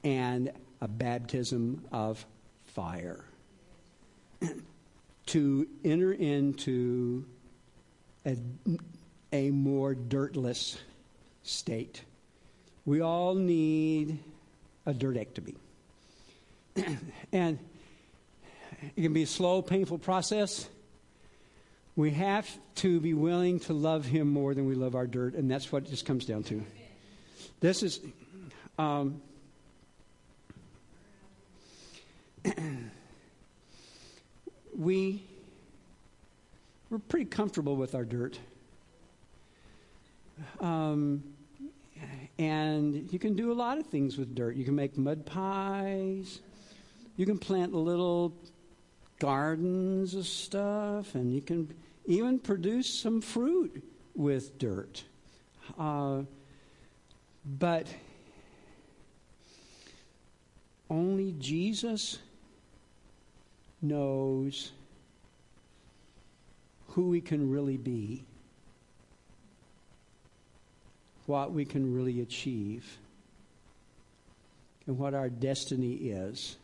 and 0.03 0.51
a 0.81 0.87
baptism 0.87 1.85
of 1.93 2.25
fire. 2.65 3.23
to 5.27 5.67
enter 5.85 6.11
into 6.11 7.25
a, 8.25 8.37
a 9.31 9.51
more 9.51 9.93
dirtless 9.93 10.77
state. 11.43 12.03
We 12.85 13.01
all 13.01 13.35
need 13.35 14.19
a 14.85 14.93
dirtectomy. 14.93 15.55
and 17.31 17.59
it 18.95 19.01
can 19.01 19.13
be 19.13 19.23
a 19.23 19.27
slow, 19.27 19.61
painful 19.61 19.99
process. 19.99 20.67
We 21.95 22.11
have 22.11 22.49
to 22.75 22.99
be 22.99 23.13
willing 23.13 23.59
to 23.61 23.73
love 23.73 24.05
Him 24.05 24.29
more 24.29 24.53
than 24.53 24.65
we 24.65 24.75
love 24.75 24.95
our 24.95 25.07
dirt, 25.07 25.35
and 25.35 25.51
that's 25.51 25.71
what 25.71 25.83
it 25.83 25.89
just 25.89 26.05
comes 26.05 26.25
down 26.25 26.43
to. 26.43 26.63
This 27.59 27.83
is. 27.83 27.99
Um, 28.79 29.21
we 34.75 35.21
we're 36.91 36.99
pretty 36.99 37.25
comfortable 37.25 37.77
with 37.77 37.95
our 37.95 38.03
dirt. 38.03 38.37
Um, 40.59 41.23
and 42.37 43.11
you 43.13 43.17
can 43.17 43.33
do 43.33 43.51
a 43.51 43.55
lot 43.55 43.77
of 43.77 43.87
things 43.87 44.17
with 44.17 44.35
dirt. 44.35 44.57
You 44.57 44.65
can 44.65 44.75
make 44.75 44.97
mud 44.97 45.25
pies. 45.25 46.41
You 47.15 47.25
can 47.25 47.37
plant 47.37 47.73
little 47.73 48.33
gardens 49.19 50.15
of 50.15 50.27
stuff, 50.27 51.15
and 51.15 51.33
you 51.33 51.41
can 51.41 51.73
even 52.07 52.39
produce 52.39 53.01
some 53.01 53.21
fruit 53.21 53.83
with 54.13 54.57
dirt. 54.57 55.05
Uh, 55.79 56.23
but 57.45 57.87
only 60.89 61.35
Jesus 61.39 62.19
knows 63.81 64.73
who 66.91 67.09
we 67.09 67.21
can 67.21 67.49
really 67.49 67.77
be, 67.77 68.23
what 71.25 71.51
we 71.51 71.65
can 71.65 71.93
really 71.93 72.21
achieve, 72.21 72.97
and 74.87 74.97
what 74.97 75.13
our 75.13 75.29
destiny 75.29 75.93
is. 75.93 76.57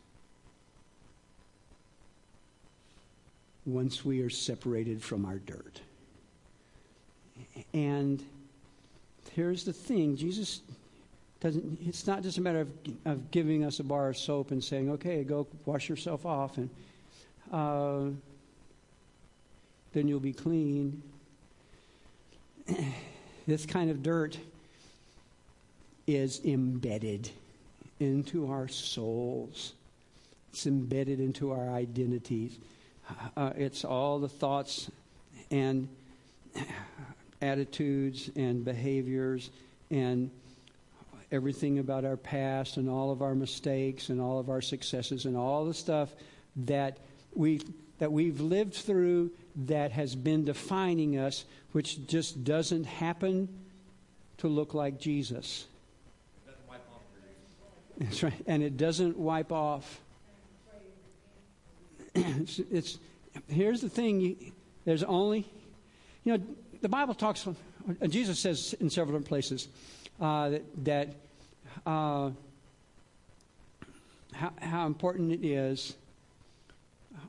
once 3.68 4.06
we 4.06 4.22
are 4.22 4.30
separated 4.30 5.04
from 5.04 5.26
our 5.26 5.38
dirt. 5.40 5.82
And 7.74 8.24
here's 9.34 9.66
the 9.66 9.74
thing 9.74 10.16
Jesus 10.16 10.62
doesn't, 11.42 11.78
it's 11.86 12.08
not 12.08 12.24
just 12.24 12.38
a 12.38 12.42
matter 12.42 12.62
of, 12.62 12.72
of 13.06 13.30
giving 13.30 13.64
us 13.66 13.80
a 13.80 13.84
bar 13.84 14.10
of 14.10 14.18
soap 14.18 14.52
and 14.52 14.64
saying, 14.64 14.90
okay, 14.92 15.24
go 15.24 15.46
wash 15.66 15.90
yourself 15.90 16.26
off 16.26 16.58
and 16.58 16.70
uh, 17.52 18.06
then 19.98 20.08
you'll 20.08 20.20
be 20.20 20.32
clean. 20.34 21.02
this 23.48 23.66
kind 23.66 23.90
of 23.90 24.04
dirt 24.04 24.38
is 26.06 26.40
embedded 26.46 27.32
into 28.00 28.52
our 28.52 28.68
souls, 28.68 29.74
it's 30.52 30.68
embedded 30.68 31.20
into 31.20 31.52
our 31.52 31.70
identities. 31.70 32.60
Uh, 33.36 33.54
it's 33.56 33.84
all 33.84 34.20
the 34.20 34.30
thoughts 34.30 34.92
and 35.50 35.88
attitudes 37.42 38.30
and 38.36 38.64
behaviors 38.64 39.50
and 39.90 40.30
everything 41.32 41.80
about 41.80 42.06
our 42.06 42.18
past 42.18 42.78
and 42.78 42.88
all 42.88 43.10
of 43.10 43.24
our 43.24 43.34
mistakes 43.34 44.10
and 44.10 44.22
all 44.22 44.38
of 44.38 44.50
our 44.50 44.62
successes 44.62 45.26
and 45.26 45.36
all 45.36 45.66
the 45.66 45.74
stuff 45.74 46.10
that 46.56 46.98
we 47.38 47.62
that 48.00 48.12
we've 48.12 48.40
lived 48.40 48.76
through 48.76 49.32
that 49.56 49.92
has 49.92 50.16
been 50.16 50.46
defining 50.46 51.18
us 51.18 51.46
which 51.72 52.06
just 52.08 52.44
doesn't 52.44 52.86
happen 52.86 53.50
to 54.38 54.48
look 54.48 54.74
like 54.74 55.00
Jesus. 55.00 55.66
That's 57.98 58.22
right. 58.22 58.34
And 58.46 58.62
it 58.62 58.78
doesn't 58.78 59.18
wipe 59.18 59.52
off 59.52 60.00
it's, 62.18 62.60
it's, 62.72 63.00
here's 63.48 63.82
the 63.82 63.90
thing 63.90 64.20
you, 64.22 64.36
there's 64.86 65.04
only, 65.04 65.46
you 66.24 66.38
know, 66.38 66.44
the 66.82 66.90
Bible 66.90 67.14
talks, 67.14 67.48
Jesus 68.10 68.40
says 68.40 68.76
in 68.80 68.90
several 68.90 69.14
different 69.14 69.28
places 69.28 69.68
uh, 70.22 70.50
that, 70.50 70.86
that 70.86 71.10
uh, 71.86 72.30
how, 74.34 74.52
how 74.62 74.86
important 74.86 75.32
it 75.32 75.46
is 75.46 75.96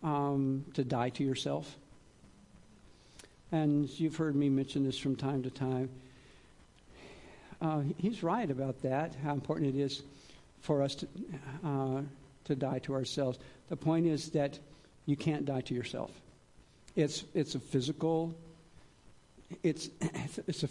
um, 0.03 0.65
to 0.75 0.85
die 0.85 1.11
to 1.11 1.25
yourself. 1.25 1.77
And 3.51 3.89
you've 3.99 4.17
heard 4.17 4.37
me 4.37 4.49
mention 4.49 4.85
this 4.85 4.99
from 4.99 5.17
time 5.17 5.43
to 5.43 5.51
time. 5.51 5.89
Uh, 7.61 7.83
he's 7.97 8.23
right 8.23 8.51
about 8.51 8.83
that, 8.83 9.15
how 9.25 9.33
important 9.33 9.75
it 9.75 9.81
is 9.81 10.03
for 10.61 10.83
us 10.83 10.95
to, 10.97 11.09
uh, 11.65 12.01
to 12.45 12.55
die 12.55 12.79
to 12.81 12.95
ourselves. 12.95 13.39
The 13.69 13.77
point 13.77 14.07
is 14.07 14.31
that 14.31 14.59
you 15.07 15.17
can't 15.17 15.45
die 15.45 15.63
to 15.63 15.75
yourself. 15.75 16.11
It's, 16.95 17.25
it's 17.35 17.55
a 17.55 17.61
physical, 17.61 18.35
it's, 19.63 19.89
it's, 20.47 20.63
a, 20.63 20.69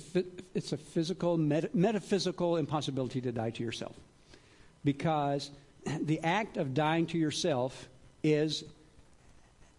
it's 0.53 0.71
a 0.71 0.77
physical, 0.77 1.37
meta, 1.37 1.69
metaphysical 1.73 2.57
impossibility 2.57 3.21
to 3.21 3.31
die 3.31 3.49
to 3.49 3.63
yourself. 3.63 3.95
Because 4.83 5.49
the 6.01 6.21
act 6.21 6.57
of 6.57 6.73
dying 6.73 7.07
to 7.07 7.17
yourself 7.17 7.89
is 8.23 8.63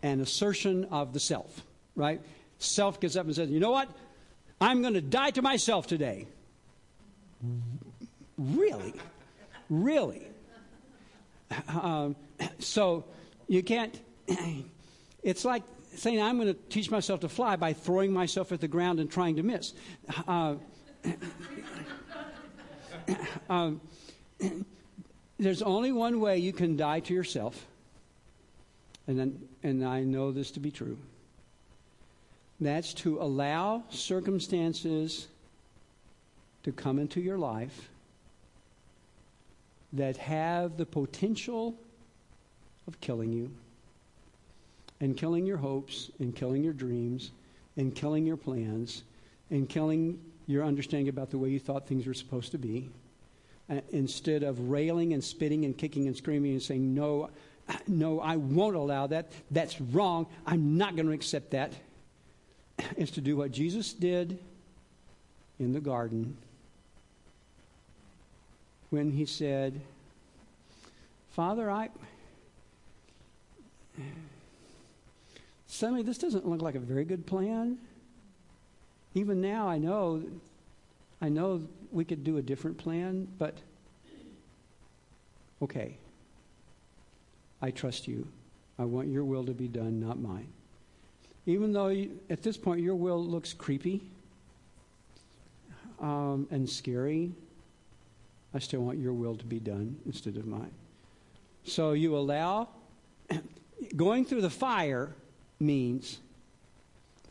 an 0.03 0.21
assertion 0.21 0.85
of 0.87 1.13
the 1.13 1.21
self, 1.21 1.63
right? 1.95 2.21
Self 2.59 3.01
gets 3.01 3.17
up 3.17 3.27
and 3.27 3.35
says, 3.35 3.51
you 3.51 3.61
know 3.61 3.71
what? 3.71 3.89
I'm 4.61 4.83
going 4.83 4.95
to 4.95 5.01
die 5.01 5.31
to 5.31 5.43
myself 5.43 5.87
today. 5.87 6.27
Really? 8.37 8.95
Really? 9.71 10.27
Um, 11.69 12.17
so 12.59 13.05
you 13.47 13.63
can't 13.63 13.99
it's 15.23 15.45
like 15.45 15.63
saying 15.95 16.21
I'm 16.21 16.37
going 16.39 16.55
to 16.55 16.61
teach 16.69 16.91
myself 16.91 17.21
to 17.21 17.29
fly 17.29 17.57
by 17.57 17.73
throwing 17.73 18.13
myself 18.13 18.53
at 18.53 18.61
the 18.61 18.69
ground 18.69 19.01
and 19.01 19.11
trying 19.11 19.37
to 19.37 19.43
miss. 19.43 19.73
Uh, 20.27 20.57
um, 23.49 23.81
there's 25.39 25.63
only 25.63 25.93
one 25.93 26.21
way 26.21 26.39
you 26.39 26.53
can 26.53 26.77
die 26.77 27.01
to 27.01 27.15
yourself, 27.15 27.67
and 29.09 29.49
and 29.65 29.85
I 29.85 30.03
know 30.05 30.31
this 30.33 30.53
to 30.53 30.61
be 30.61 30.71
true. 30.71 30.99
That's 32.61 32.95
to 32.95 33.21
allow 33.21 33.85
circumstances 33.91 35.29
to 36.65 36.73
come 36.73 36.99
into 36.99 37.21
your 37.21 37.39
life 37.39 37.89
that 39.93 40.17
have 40.19 40.77
the 40.77 40.87
potential 40.87 41.75
of 42.87 43.01
killing 43.01 43.33
you 43.33 43.51
and 45.01 45.17
killing 45.17 45.47
your 45.47 45.57
hopes 45.57 46.11
and 46.19 46.35
killing 46.35 46.65
your 46.65 46.73
dreams 46.73 47.31
and 47.77 47.95
killing 47.95 48.27
your 48.27 48.37
plans 48.37 49.05
and 49.51 49.69
killing 49.69 50.19
your 50.47 50.65
understanding 50.65 51.09
about 51.09 51.31
the 51.31 51.39
way 51.39 51.49
you 51.49 51.61
thought 51.61 51.87
things 51.87 52.07
were 52.07 52.15
supposed 52.15 52.51
to 52.53 52.59
be. 52.59 52.89
uh, 53.71 53.81
instead 53.91 54.43
of 54.43 54.71
railing 54.71 55.13
and 55.13 55.23
spitting 55.23 55.65
and 55.65 55.77
kicking 55.77 56.07
and 56.07 56.17
screaming 56.17 56.53
and 56.53 56.63
saying, 56.63 56.95
No, 56.95 57.31
no, 57.87 58.21
I 58.21 58.37
won't 58.37 58.77
allow 58.77 59.07
that. 59.09 59.31
That's 59.51 59.81
wrong. 59.81 60.27
I'm 60.47 60.77
not 60.77 60.97
going 60.97 61.07
to 61.07 61.13
accept 61.13 61.51
that. 61.53 61.73
Is 62.97 63.11
to 63.13 63.21
do 63.21 63.37
what 63.37 63.51
Jesus 63.51 63.93
did 63.93 64.39
in 65.59 65.73
the 65.73 65.81
garden 65.81 66.37
when 68.91 69.11
he 69.11 69.27
said, 69.27 69.81
Father, 71.31 71.71
I. 71.71 71.91
Suddenly, 75.67 76.03
this 76.03 76.19
doesn't 76.19 76.47
look 76.49 76.63
like 76.63 76.77
a 76.77 76.81
very 76.81 77.05
good 77.05 77.27
plan. 77.27 77.79
Even 79.15 79.41
now, 79.41 79.69
I 79.69 79.79
know, 79.79 80.23
I 81.21 81.29
know 81.29 81.63
we 81.91 82.05
could 82.05 82.23
do 82.25 82.37
a 82.39 82.43
different 82.43 82.79
plan, 82.79 83.27
but 83.39 83.55
okay. 85.63 85.97
I 87.61 87.71
trust 87.71 88.07
you. 88.07 88.27
I 88.79 88.85
want 88.85 89.09
your 89.09 89.25
will 89.25 89.45
to 89.45 89.53
be 89.53 89.69
done, 89.69 90.01
not 90.01 90.21
mine. 90.21 90.49
Even 91.47 91.73
though 91.73 91.89
you, 91.89 92.19
at 92.31 92.43
this 92.43 92.57
point 92.57 92.81
your 92.81 92.95
will 92.95 93.25
looks 93.25 93.53
creepy 93.53 94.03
um, 96.01 96.47
and 96.51 96.69
scary, 96.69 97.33
I 98.55 98.61
still 98.61 98.81
want 98.81 98.99
your 98.99 99.13
will 99.13 99.37
to 99.37 99.45
be 99.45 99.59
done 99.59 99.97
instead 100.07 100.37
of 100.37 100.47
mine. 100.47 100.71
So 101.65 101.93
you 101.93 102.17
allow, 102.17 102.69
going 103.97 104.25
through 104.25 104.43
the 104.43 104.51
fire 104.51 105.15
means 105.59 106.21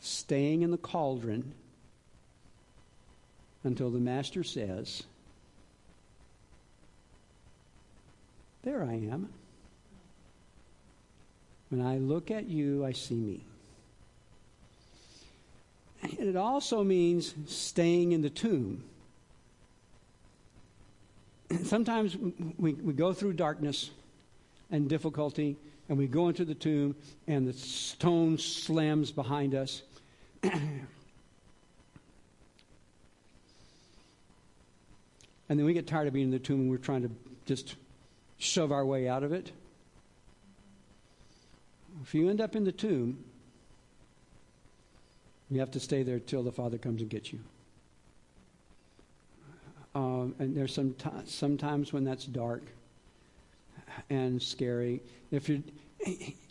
staying 0.00 0.62
in 0.62 0.70
the 0.70 0.78
cauldron 0.78 1.52
until 3.64 3.90
the 3.90 3.98
master 3.98 4.44
says, 4.44 5.02
There 8.62 8.82
I 8.82 8.94
am. 8.94 9.30
When 11.70 11.82
I 11.82 11.98
look 11.98 12.30
at 12.30 12.48
you, 12.48 12.84
I 12.84 12.92
see 12.92 13.14
me. 13.14 13.44
And 16.02 16.28
it 16.28 16.36
also 16.36 16.82
means 16.84 17.34
staying 17.46 18.12
in 18.12 18.22
the 18.22 18.30
tomb. 18.30 18.84
Sometimes 21.64 22.16
we, 22.58 22.74
we 22.74 22.92
go 22.92 23.12
through 23.12 23.34
darkness 23.34 23.90
and 24.70 24.88
difficulty, 24.88 25.56
and 25.88 25.96
we 25.96 26.06
go 26.06 26.28
into 26.28 26.44
the 26.44 26.54
tomb, 26.54 26.94
and 27.26 27.48
the 27.48 27.52
stone 27.52 28.38
slams 28.38 29.10
behind 29.10 29.54
us. 29.54 29.82
and 30.42 30.86
then 35.48 35.64
we 35.64 35.72
get 35.72 35.86
tired 35.86 36.06
of 36.06 36.12
being 36.12 36.26
in 36.26 36.30
the 36.30 36.38
tomb, 36.38 36.60
and 36.60 36.70
we're 36.70 36.76
trying 36.76 37.02
to 37.02 37.10
just 37.46 37.76
shove 38.38 38.70
our 38.70 38.84
way 38.84 39.08
out 39.08 39.22
of 39.22 39.32
it. 39.32 39.50
If 42.02 42.14
you 42.14 42.28
end 42.28 42.40
up 42.40 42.54
in 42.54 42.64
the 42.64 42.72
tomb, 42.72 43.24
you 45.50 45.60
have 45.60 45.70
to 45.72 45.80
stay 45.80 46.02
there 46.02 46.18
till 46.18 46.42
the 46.42 46.52
Father 46.52 46.78
comes 46.78 47.00
and 47.00 47.10
gets 47.10 47.32
you. 47.32 47.40
Um, 49.94 50.34
and 50.38 50.56
there's 50.56 50.74
some 50.74 50.94
t- 50.94 51.08
sometimes 51.24 51.92
when 51.92 52.04
that's 52.04 52.24
dark 52.24 52.62
and 54.10 54.40
scary. 54.40 55.00
If 55.30 55.48
you 55.48 55.62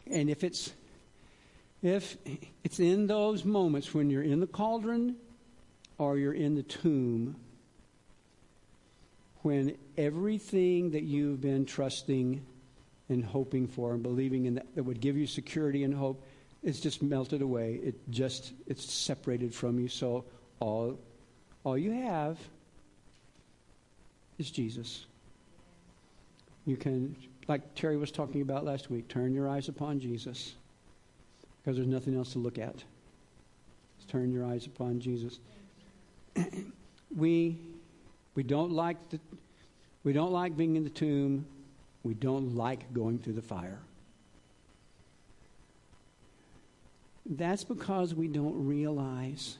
and 0.07 0.29
if 0.29 0.43
it's 0.43 0.73
if 1.81 2.17
it's 2.63 2.79
in 2.79 3.07
those 3.07 3.45
moments 3.45 3.93
when 3.93 4.09
you're 4.09 4.23
in 4.23 4.39
the 4.39 4.47
cauldron 4.47 5.15
or 5.97 6.17
you're 6.17 6.33
in 6.33 6.55
the 6.55 6.63
tomb, 6.63 7.35
when 9.43 9.77
everything 9.97 10.91
that 10.91 11.03
you've 11.03 11.39
been 11.39 11.65
trusting 11.65 12.45
and 13.09 13.23
hoping 13.23 13.67
for 13.67 13.93
and 13.93 14.03
believing 14.03 14.45
in 14.45 14.55
that, 14.55 14.75
that 14.75 14.83
would 14.83 14.99
give 14.99 15.17
you 15.17 15.27
security 15.27 15.83
and 15.83 15.93
hope 15.93 16.23
it's 16.63 16.79
just 16.79 17.01
melted 17.01 17.41
away. 17.41 17.79
It 17.83 17.95
just 18.09 18.53
it's 18.65 18.91
separated 18.91 19.53
from 19.53 19.79
you. 19.79 19.87
So 19.87 20.25
all 20.59 20.99
all 21.63 21.77
you 21.77 21.91
have 21.91 22.37
is 24.37 24.51
jesus. 24.51 25.05
You 26.65 26.77
can 26.77 27.15
like 27.47 27.75
terry 27.75 27.97
was 27.97 28.11
talking 28.11 28.41
about 28.41 28.65
last 28.65 28.91
week 28.91 29.07
turn 29.07 29.33
your 29.33 29.47
eyes 29.47 29.69
upon 29.69 30.01
jesus 30.01 30.55
because 31.61 31.77
there's 31.77 31.87
nothing 31.87 32.15
else 32.15 32.33
to 32.33 32.39
look 32.39 32.57
at. 32.57 32.75
Just 33.97 34.09
turn 34.09 34.31
your 34.31 34.45
eyes 34.45 34.65
upon 34.65 34.99
jesus. 34.99 35.39
We 37.15 37.57
we 38.35 38.43
don't 38.43 38.73
like 38.73 38.97
the 39.09 39.19
we 40.03 40.11
don't 40.11 40.33
like 40.33 40.57
being 40.57 40.75
in 40.75 40.83
the 40.83 40.89
tomb 40.89 41.45
we 42.07 42.13
don't 42.13 42.55
like 42.55 42.93
going 42.93 43.19
through 43.19 43.33
the 43.33 43.41
fire. 43.41 43.79
That's 47.25 47.65
because 47.65 48.15
we 48.15 48.29
don't 48.29 48.65
realize 48.65 49.57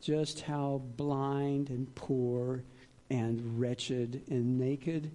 just 0.00 0.42
how 0.42 0.80
blind 0.96 1.70
and 1.70 1.92
poor 1.96 2.62
and 3.10 3.60
wretched 3.60 4.22
and 4.30 4.60
naked 4.60 5.10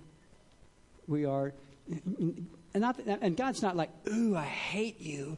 we 1.07 1.23
are. 1.23 1.53
And, 1.87 2.81
not, 2.81 2.99
and 2.99 3.37
God's 3.37 3.61
not 3.61 3.77
like, 3.77 3.91
ooh, 4.11 4.35
I 4.35 4.43
hate 4.43 4.99
you. 4.99 5.37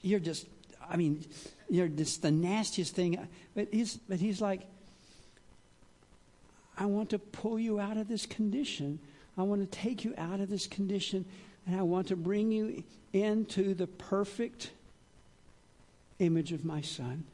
You're 0.00 0.20
just, 0.20 0.46
I 0.88 0.96
mean, 0.96 1.24
you're 1.68 1.88
just 1.88 2.22
the 2.22 2.30
nastiest 2.30 2.94
thing. 2.94 3.26
But 3.56 3.66
he's, 3.72 3.96
but 3.96 4.20
he's 4.20 4.40
like, 4.40 4.60
I 6.78 6.86
want 6.86 7.10
to 7.10 7.18
pull 7.18 7.58
you 7.58 7.80
out 7.80 7.96
of 7.96 8.06
this 8.06 8.26
condition 8.26 9.00
I 9.40 9.42
want 9.42 9.62
to 9.62 9.78
take 9.78 10.04
you 10.04 10.12
out 10.18 10.40
of 10.40 10.50
this 10.50 10.66
condition 10.66 11.24
and 11.66 11.74
I 11.74 11.82
want 11.82 12.08
to 12.08 12.16
bring 12.16 12.52
you 12.52 12.82
into 13.14 13.72
the 13.72 13.86
perfect 13.86 14.70
image 16.18 16.52
of 16.52 16.64
my 16.64 16.82
son. 16.82 17.24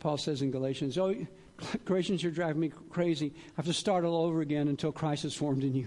Paul 0.00 0.18
says 0.18 0.42
in 0.42 0.50
Galatians, 0.50 0.98
Oh, 0.98 1.14
Galatians, 1.84 2.24
you're 2.24 2.32
driving 2.32 2.60
me 2.60 2.72
crazy. 2.90 3.32
I 3.36 3.52
have 3.56 3.66
to 3.66 3.72
start 3.72 4.04
all 4.04 4.24
over 4.24 4.40
again 4.40 4.66
until 4.66 4.90
Christ 4.90 5.24
is 5.24 5.34
formed 5.34 5.62
in 5.62 5.74
you. 5.74 5.86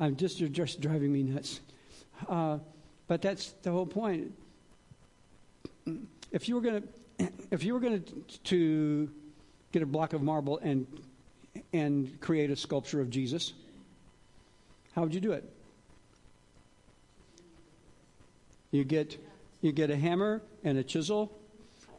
I'm 0.00 0.16
just, 0.16 0.40
you're 0.40 0.48
just 0.48 0.80
driving 0.80 1.12
me 1.12 1.22
nuts. 1.22 1.60
Uh, 2.26 2.58
but 3.06 3.20
that's 3.20 3.50
the 3.62 3.70
whole 3.70 3.84
point. 3.84 4.32
If 6.30 6.48
you 6.48 6.54
were 6.54 6.62
going 6.62 6.82
to, 6.82 7.28
if 7.50 7.64
you 7.64 7.74
were 7.74 7.80
going 7.80 8.02
to 8.02 8.38
to 8.44 9.10
get 9.72 9.82
a 9.82 9.86
block 9.86 10.14
of 10.14 10.22
marble 10.22 10.58
and 10.58 10.86
and 11.72 12.20
create 12.20 12.50
a 12.50 12.56
sculpture 12.56 13.00
of 13.00 13.10
Jesus, 13.10 13.52
how 14.94 15.02
would 15.02 15.14
you 15.14 15.20
do 15.20 15.32
it? 15.32 15.44
You 18.70 18.84
get 18.84 19.18
you 19.60 19.70
get 19.72 19.90
a 19.90 19.96
hammer 19.96 20.42
and 20.64 20.78
a 20.78 20.82
chisel 20.82 21.32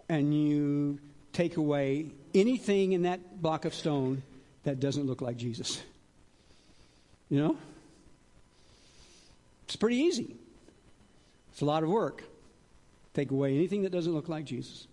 and 0.09 0.33
you 0.33 0.99
take 1.31 1.57
away 1.57 2.07
anything 2.35 2.93
in 2.93 3.03
that 3.03 3.41
block 3.41 3.65
of 3.65 3.73
stone 3.73 4.21
that 4.63 4.79
doesn't 4.79 5.05
look 5.05 5.21
like 5.21 5.37
Jesus. 5.37 5.81
You 7.29 7.39
know? 7.39 7.57
It's 9.65 9.75
pretty 9.75 9.97
easy. 9.97 10.35
It's 11.51 11.61
a 11.61 11.65
lot 11.65 11.83
of 11.83 11.89
work. 11.89 12.23
Take 13.13 13.31
away 13.31 13.55
anything 13.55 13.83
that 13.83 13.91
doesn't 13.91 14.13
look 14.13 14.27
like 14.27 14.45
Jesus. 14.45 14.87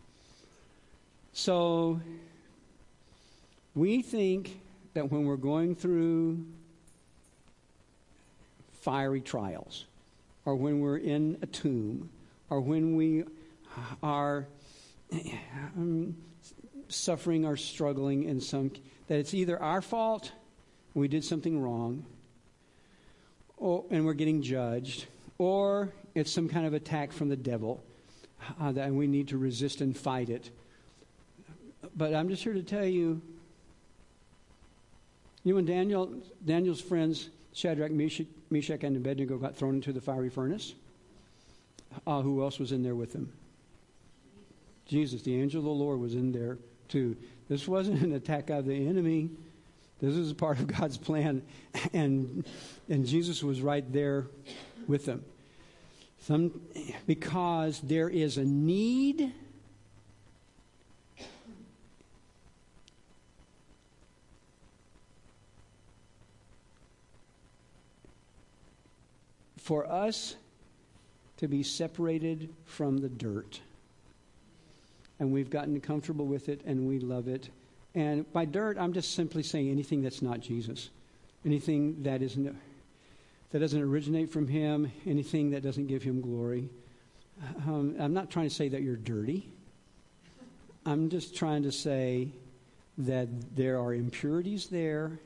So 1.32 2.00
we 3.74 4.02
think 4.02 4.60
that 4.94 5.10
when 5.10 5.24
we're 5.24 5.36
going 5.36 5.74
through 5.74 6.44
fiery 8.80 9.20
trials, 9.20 9.84
or 10.44 10.56
when 10.56 10.80
we're 10.80 10.96
in 10.96 11.38
a 11.42 11.46
tomb, 11.46 12.08
or 12.48 12.60
when 12.60 12.96
we 12.96 13.24
are 14.02 14.46
um, 15.76 16.16
suffering 16.88 17.44
or 17.44 17.56
struggling 17.56 18.24
in 18.24 18.40
some, 18.40 18.70
that 19.08 19.18
it's 19.18 19.34
either 19.34 19.60
our 19.62 19.82
fault, 19.82 20.32
we 20.94 21.08
did 21.08 21.24
something 21.24 21.60
wrong, 21.60 22.04
or, 23.58 23.84
and 23.90 24.04
we're 24.04 24.14
getting 24.14 24.42
judged, 24.42 25.06
or 25.38 25.90
it's 26.14 26.32
some 26.32 26.48
kind 26.48 26.66
of 26.66 26.74
attack 26.74 27.12
from 27.12 27.28
the 27.28 27.36
devil, 27.36 27.82
uh, 28.60 28.72
that 28.72 28.90
we 28.90 29.06
need 29.06 29.28
to 29.28 29.38
resist 29.38 29.80
and 29.80 29.96
fight 29.96 30.30
it. 30.30 30.50
But 31.96 32.14
I'm 32.14 32.28
just 32.28 32.42
here 32.42 32.54
to 32.54 32.62
tell 32.62 32.86
you 32.86 33.20
you 35.44 35.52
know, 35.52 35.56
when 35.56 35.64
Daniel, 35.64 36.14
Daniel's 36.44 36.80
friends, 36.80 37.30
Shadrach, 37.52 37.90
Meshach, 37.90 38.26
Meshach, 38.50 38.82
and 38.84 38.96
Abednego, 38.96 39.38
got 39.38 39.56
thrown 39.56 39.76
into 39.76 39.92
the 39.92 40.00
fiery 40.00 40.28
furnace, 40.28 40.74
uh, 42.06 42.20
who 42.20 42.42
else 42.42 42.58
was 42.58 42.72
in 42.72 42.82
there 42.82 42.94
with 42.94 43.12
them? 43.12 43.32
Jesus, 44.86 45.22
the 45.22 45.40
angel 45.40 45.60
of 45.60 45.64
the 45.64 45.70
Lord, 45.70 46.00
was 46.00 46.14
in 46.14 46.32
there 46.32 46.58
too. 46.88 47.16
This 47.48 47.66
wasn't 47.66 48.02
an 48.02 48.12
attack 48.12 48.50
of 48.50 48.66
the 48.66 48.88
enemy. 48.88 49.30
This 50.00 50.14
is 50.14 50.32
part 50.32 50.58
of 50.58 50.66
God's 50.66 50.96
plan, 50.96 51.42
and 51.92 52.46
and 52.88 53.06
Jesus 53.06 53.42
was 53.42 53.60
right 53.60 53.90
there 53.92 54.26
with 54.86 55.06
them. 55.06 55.24
Some 56.20 56.60
because 57.06 57.80
there 57.80 58.08
is 58.08 58.36
a 58.36 58.44
need 58.44 59.32
for 69.70 69.86
us 69.86 70.34
to 71.36 71.46
be 71.46 71.62
separated 71.62 72.52
from 72.64 72.98
the 72.98 73.08
dirt. 73.08 73.60
And 75.20 75.30
we've 75.30 75.48
gotten 75.48 75.80
comfortable 75.80 76.26
with 76.26 76.48
it 76.48 76.60
and 76.66 76.88
we 76.88 76.98
love 76.98 77.28
it. 77.28 77.50
And 77.94 78.30
by 78.32 78.46
dirt, 78.46 78.78
I'm 78.78 78.92
just 78.92 79.14
simply 79.14 79.44
saying 79.44 79.70
anything 79.70 80.02
that's 80.02 80.22
not 80.22 80.40
Jesus, 80.40 80.90
anything 81.46 82.02
that 82.02 82.20
isn't 82.20 82.52
that 83.52 83.58
doesn't 83.60 83.80
originate 83.80 84.32
from 84.32 84.48
Him, 84.48 84.90
anything 85.06 85.50
that 85.50 85.62
doesn't 85.62 85.86
give 85.86 86.02
Him 86.02 86.20
glory. 86.20 86.68
Um, 87.58 87.94
I'm 88.00 88.12
not 88.12 88.28
trying 88.28 88.48
to 88.48 88.54
say 88.54 88.70
that 88.70 88.82
you're 88.82 88.96
dirty. 88.96 89.48
I'm 90.84 91.10
just 91.10 91.36
trying 91.36 91.62
to 91.62 91.70
say 91.70 92.32
that 92.98 93.28
there 93.54 93.78
are 93.78 93.94
impurities 93.94 94.66
there, 94.66 95.20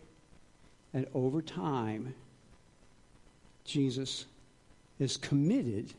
and 0.93 1.07
over 1.15 1.41
time, 1.41 2.15
Jesus 3.65 4.27
is 4.99 5.17
committed 5.17 5.93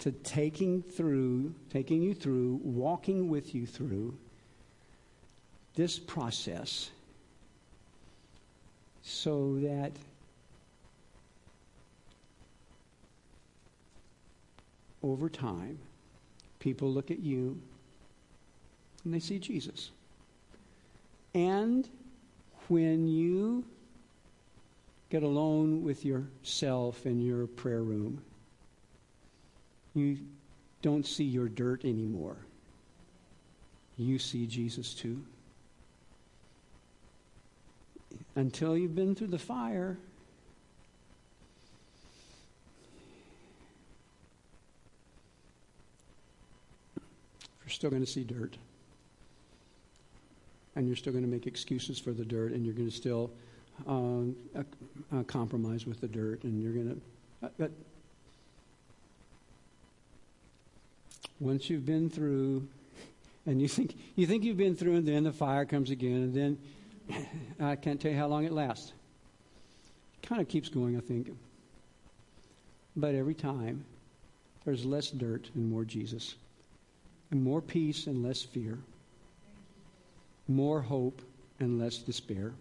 to 0.00 0.12
taking 0.12 0.82
through, 0.82 1.54
taking 1.70 2.02
you 2.02 2.14
through, 2.14 2.60
walking 2.62 3.28
with 3.28 3.54
you 3.54 3.66
through 3.66 4.16
this 5.74 5.98
process 5.98 6.90
so 9.02 9.58
that 9.60 9.92
over 15.02 15.28
time, 15.28 15.78
people 16.58 16.92
look 16.92 17.10
at 17.10 17.20
you 17.20 17.58
and 19.04 19.14
they 19.14 19.20
see 19.20 19.38
Jesus. 19.38 19.90
And 21.34 21.88
when 22.68 23.08
you 23.08 23.64
get 25.10 25.22
alone 25.22 25.82
with 25.82 26.04
yourself 26.04 27.06
in 27.06 27.20
your 27.20 27.46
prayer 27.46 27.82
room, 27.82 28.20
you 29.94 30.18
don't 30.82 31.06
see 31.06 31.24
your 31.24 31.48
dirt 31.48 31.84
anymore. 31.84 32.36
You 33.96 34.18
see 34.18 34.46
Jesus 34.46 34.94
too. 34.94 35.24
Until 38.36 38.76
you've 38.76 38.94
been 38.94 39.14
through 39.14 39.28
the 39.28 39.38
fire, 39.38 39.98
you're 47.62 47.70
still 47.70 47.90
going 47.90 48.04
to 48.04 48.10
see 48.10 48.22
dirt. 48.22 48.56
And 50.76 50.86
you're 50.86 50.94
still 50.94 51.12
going 51.12 51.24
to 51.24 51.30
make 51.30 51.48
excuses 51.48 51.98
for 51.98 52.12
the 52.12 52.24
dirt, 52.24 52.52
and 52.52 52.64
you're 52.64 52.74
going 52.74 52.88
to 52.88 52.94
still 52.94 53.32
uh, 53.86 54.22
uh, 54.56 55.22
compromise 55.24 55.86
with 55.86 56.00
the 56.00 56.08
dirt, 56.08 56.44
and 56.44 56.62
you're 56.62 56.72
going 56.72 56.88
to. 56.88 57.46
Uh, 57.46 57.50
but 57.58 57.70
once 61.40 61.70
you've 61.70 61.86
been 61.86 62.10
through, 62.10 62.66
and 63.46 63.62
you 63.62 63.68
think 63.68 63.96
you 64.16 64.26
think 64.26 64.44
you've 64.44 64.56
been 64.56 64.76
through, 64.76 64.96
and 64.96 65.06
then 65.06 65.24
the 65.24 65.32
fire 65.32 65.64
comes 65.64 65.90
again, 65.90 66.16
and 66.16 66.34
then 66.34 66.58
I 67.60 67.76
can't 67.76 68.00
tell 68.00 68.10
you 68.10 68.16
how 68.16 68.26
long 68.26 68.44
it 68.44 68.52
lasts. 68.52 68.92
It 70.22 70.26
kind 70.26 70.40
of 70.40 70.48
keeps 70.48 70.68
going, 70.68 70.96
I 70.96 71.00
think. 71.00 71.30
But 72.96 73.14
every 73.14 73.34
time, 73.34 73.84
there's 74.64 74.84
less 74.84 75.10
dirt 75.10 75.48
and 75.54 75.70
more 75.70 75.84
Jesus 75.84 76.34
and 77.30 77.42
more 77.42 77.60
peace 77.60 78.06
and 78.06 78.22
less 78.22 78.42
fear, 78.42 78.78
more 80.48 80.80
hope 80.80 81.22
and 81.60 81.78
less 81.78 81.98
despair, 81.98 82.52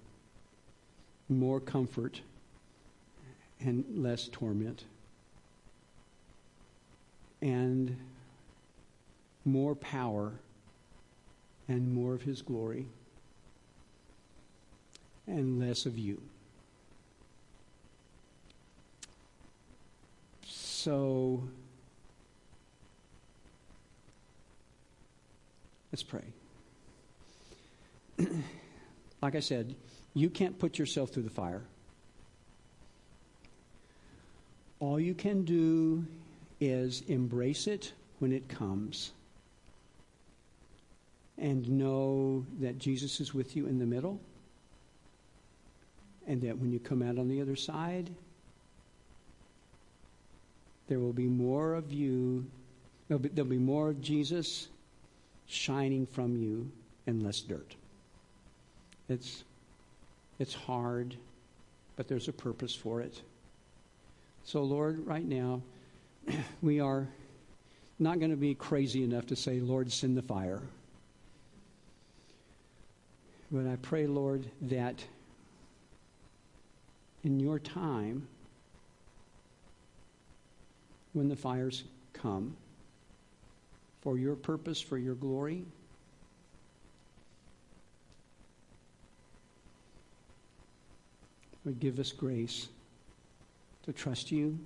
more 1.30 1.60
comfort 1.60 2.22
and 3.60 3.84
less 3.96 4.28
torment, 4.28 4.84
and 7.42 7.98
more 9.46 9.76
power 9.76 10.34
and 11.68 11.94
more 11.94 12.14
of 12.14 12.22
His 12.22 12.42
glory, 12.42 12.88
and 15.26 15.60
less 15.60 15.86
of 15.86 15.98
you. 15.98 16.22
So, 20.46 21.44
Let's 25.98 26.04
pray. 26.04 26.22
like 29.22 29.36
I 29.36 29.40
said, 29.40 29.74
you 30.18 30.30
can't 30.30 30.58
put 30.58 30.80
yourself 30.80 31.12
through 31.12 31.24
the 31.24 31.30
fire. 31.30 31.62
All 34.80 35.00
you 35.00 35.14
can 35.14 35.44
do 35.44 36.06
is 36.60 37.04
embrace 37.08 37.68
it 37.68 37.94
when 38.20 38.32
it 38.32 38.48
comes 38.48 39.12
and 41.38 41.68
know 41.70 42.46
that 42.60 42.80
Jesus 42.80 43.20
is 43.20 43.34
with 43.34 43.56
you 43.56 43.68
in 43.68 43.80
the 43.80 43.86
middle 43.86 44.20
and 46.28 46.42
that 46.42 46.58
when 46.58 46.72
you 46.72 46.80
come 46.80 47.02
out 47.02 47.18
on 47.18 47.28
the 47.28 47.42
other 47.42 47.56
side, 47.56 48.10
there 50.88 51.00
will 51.00 51.14
be 51.14 51.28
more 51.28 51.74
of 51.76 51.94
you, 51.94 52.46
there'll 53.08 53.22
be, 53.22 53.30
there'll 53.30 53.50
be 53.50 53.58
more 53.58 53.90
of 53.90 54.02
Jesus 54.02 54.68
shining 55.48 56.06
from 56.06 56.36
you 56.36 56.70
and 57.06 57.24
less 57.24 57.40
dirt. 57.42 57.76
It's, 59.10 59.44
it's 60.40 60.54
hard, 60.54 61.16
but 61.96 62.08
there's 62.08 62.28
a 62.28 62.34
purpose 62.34 62.76
for 62.76 63.02
it. 63.02 63.22
So, 64.44 64.64
Lord, 64.64 65.06
right 65.06 65.26
now, 65.26 65.62
we 66.62 66.80
are 66.80 67.08
not 68.00 68.20
going 68.20 68.32
to 68.32 68.38
be 68.38 68.54
crazy 68.54 69.04
enough 69.04 69.26
to 69.28 69.36
say, 69.36 69.60
Lord, 69.60 69.92
send 69.92 70.16
the 70.16 70.22
fire. 70.22 70.62
But 73.52 73.66
I 73.66 73.78
pray, 73.78 74.08
Lord, 74.08 74.46
that 74.64 75.04
in 77.24 77.40
your 77.40 77.60
time, 77.60 78.28
when 81.14 81.28
the 81.28 81.36
fires 81.36 81.84
come, 82.14 82.56
for 84.02 84.18
your 84.18 84.36
purpose, 84.36 84.80
for 84.80 84.98
your 84.98 85.16
glory. 85.16 85.66
Give 91.72 92.00
us 92.00 92.12
grace 92.12 92.68
to 93.84 93.94
trust 93.94 94.32
you 94.32 94.58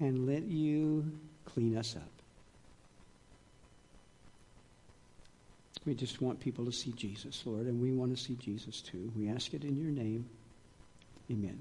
and 0.00 0.26
let 0.26 0.44
you 0.44 1.10
clean 1.44 1.76
us 1.76 1.96
up. 1.96 2.02
We 5.86 5.94
just 5.94 6.20
want 6.20 6.38
people 6.38 6.64
to 6.66 6.72
see 6.72 6.92
Jesus, 6.92 7.42
Lord, 7.46 7.66
and 7.66 7.80
we 7.80 7.92
want 7.92 8.14
to 8.14 8.22
see 8.22 8.34
Jesus 8.34 8.82
too. 8.82 9.10
We 9.16 9.28
ask 9.28 9.54
it 9.54 9.64
in 9.64 9.76
your 9.76 9.90
name. 9.90 10.28
Amen. 11.30 11.58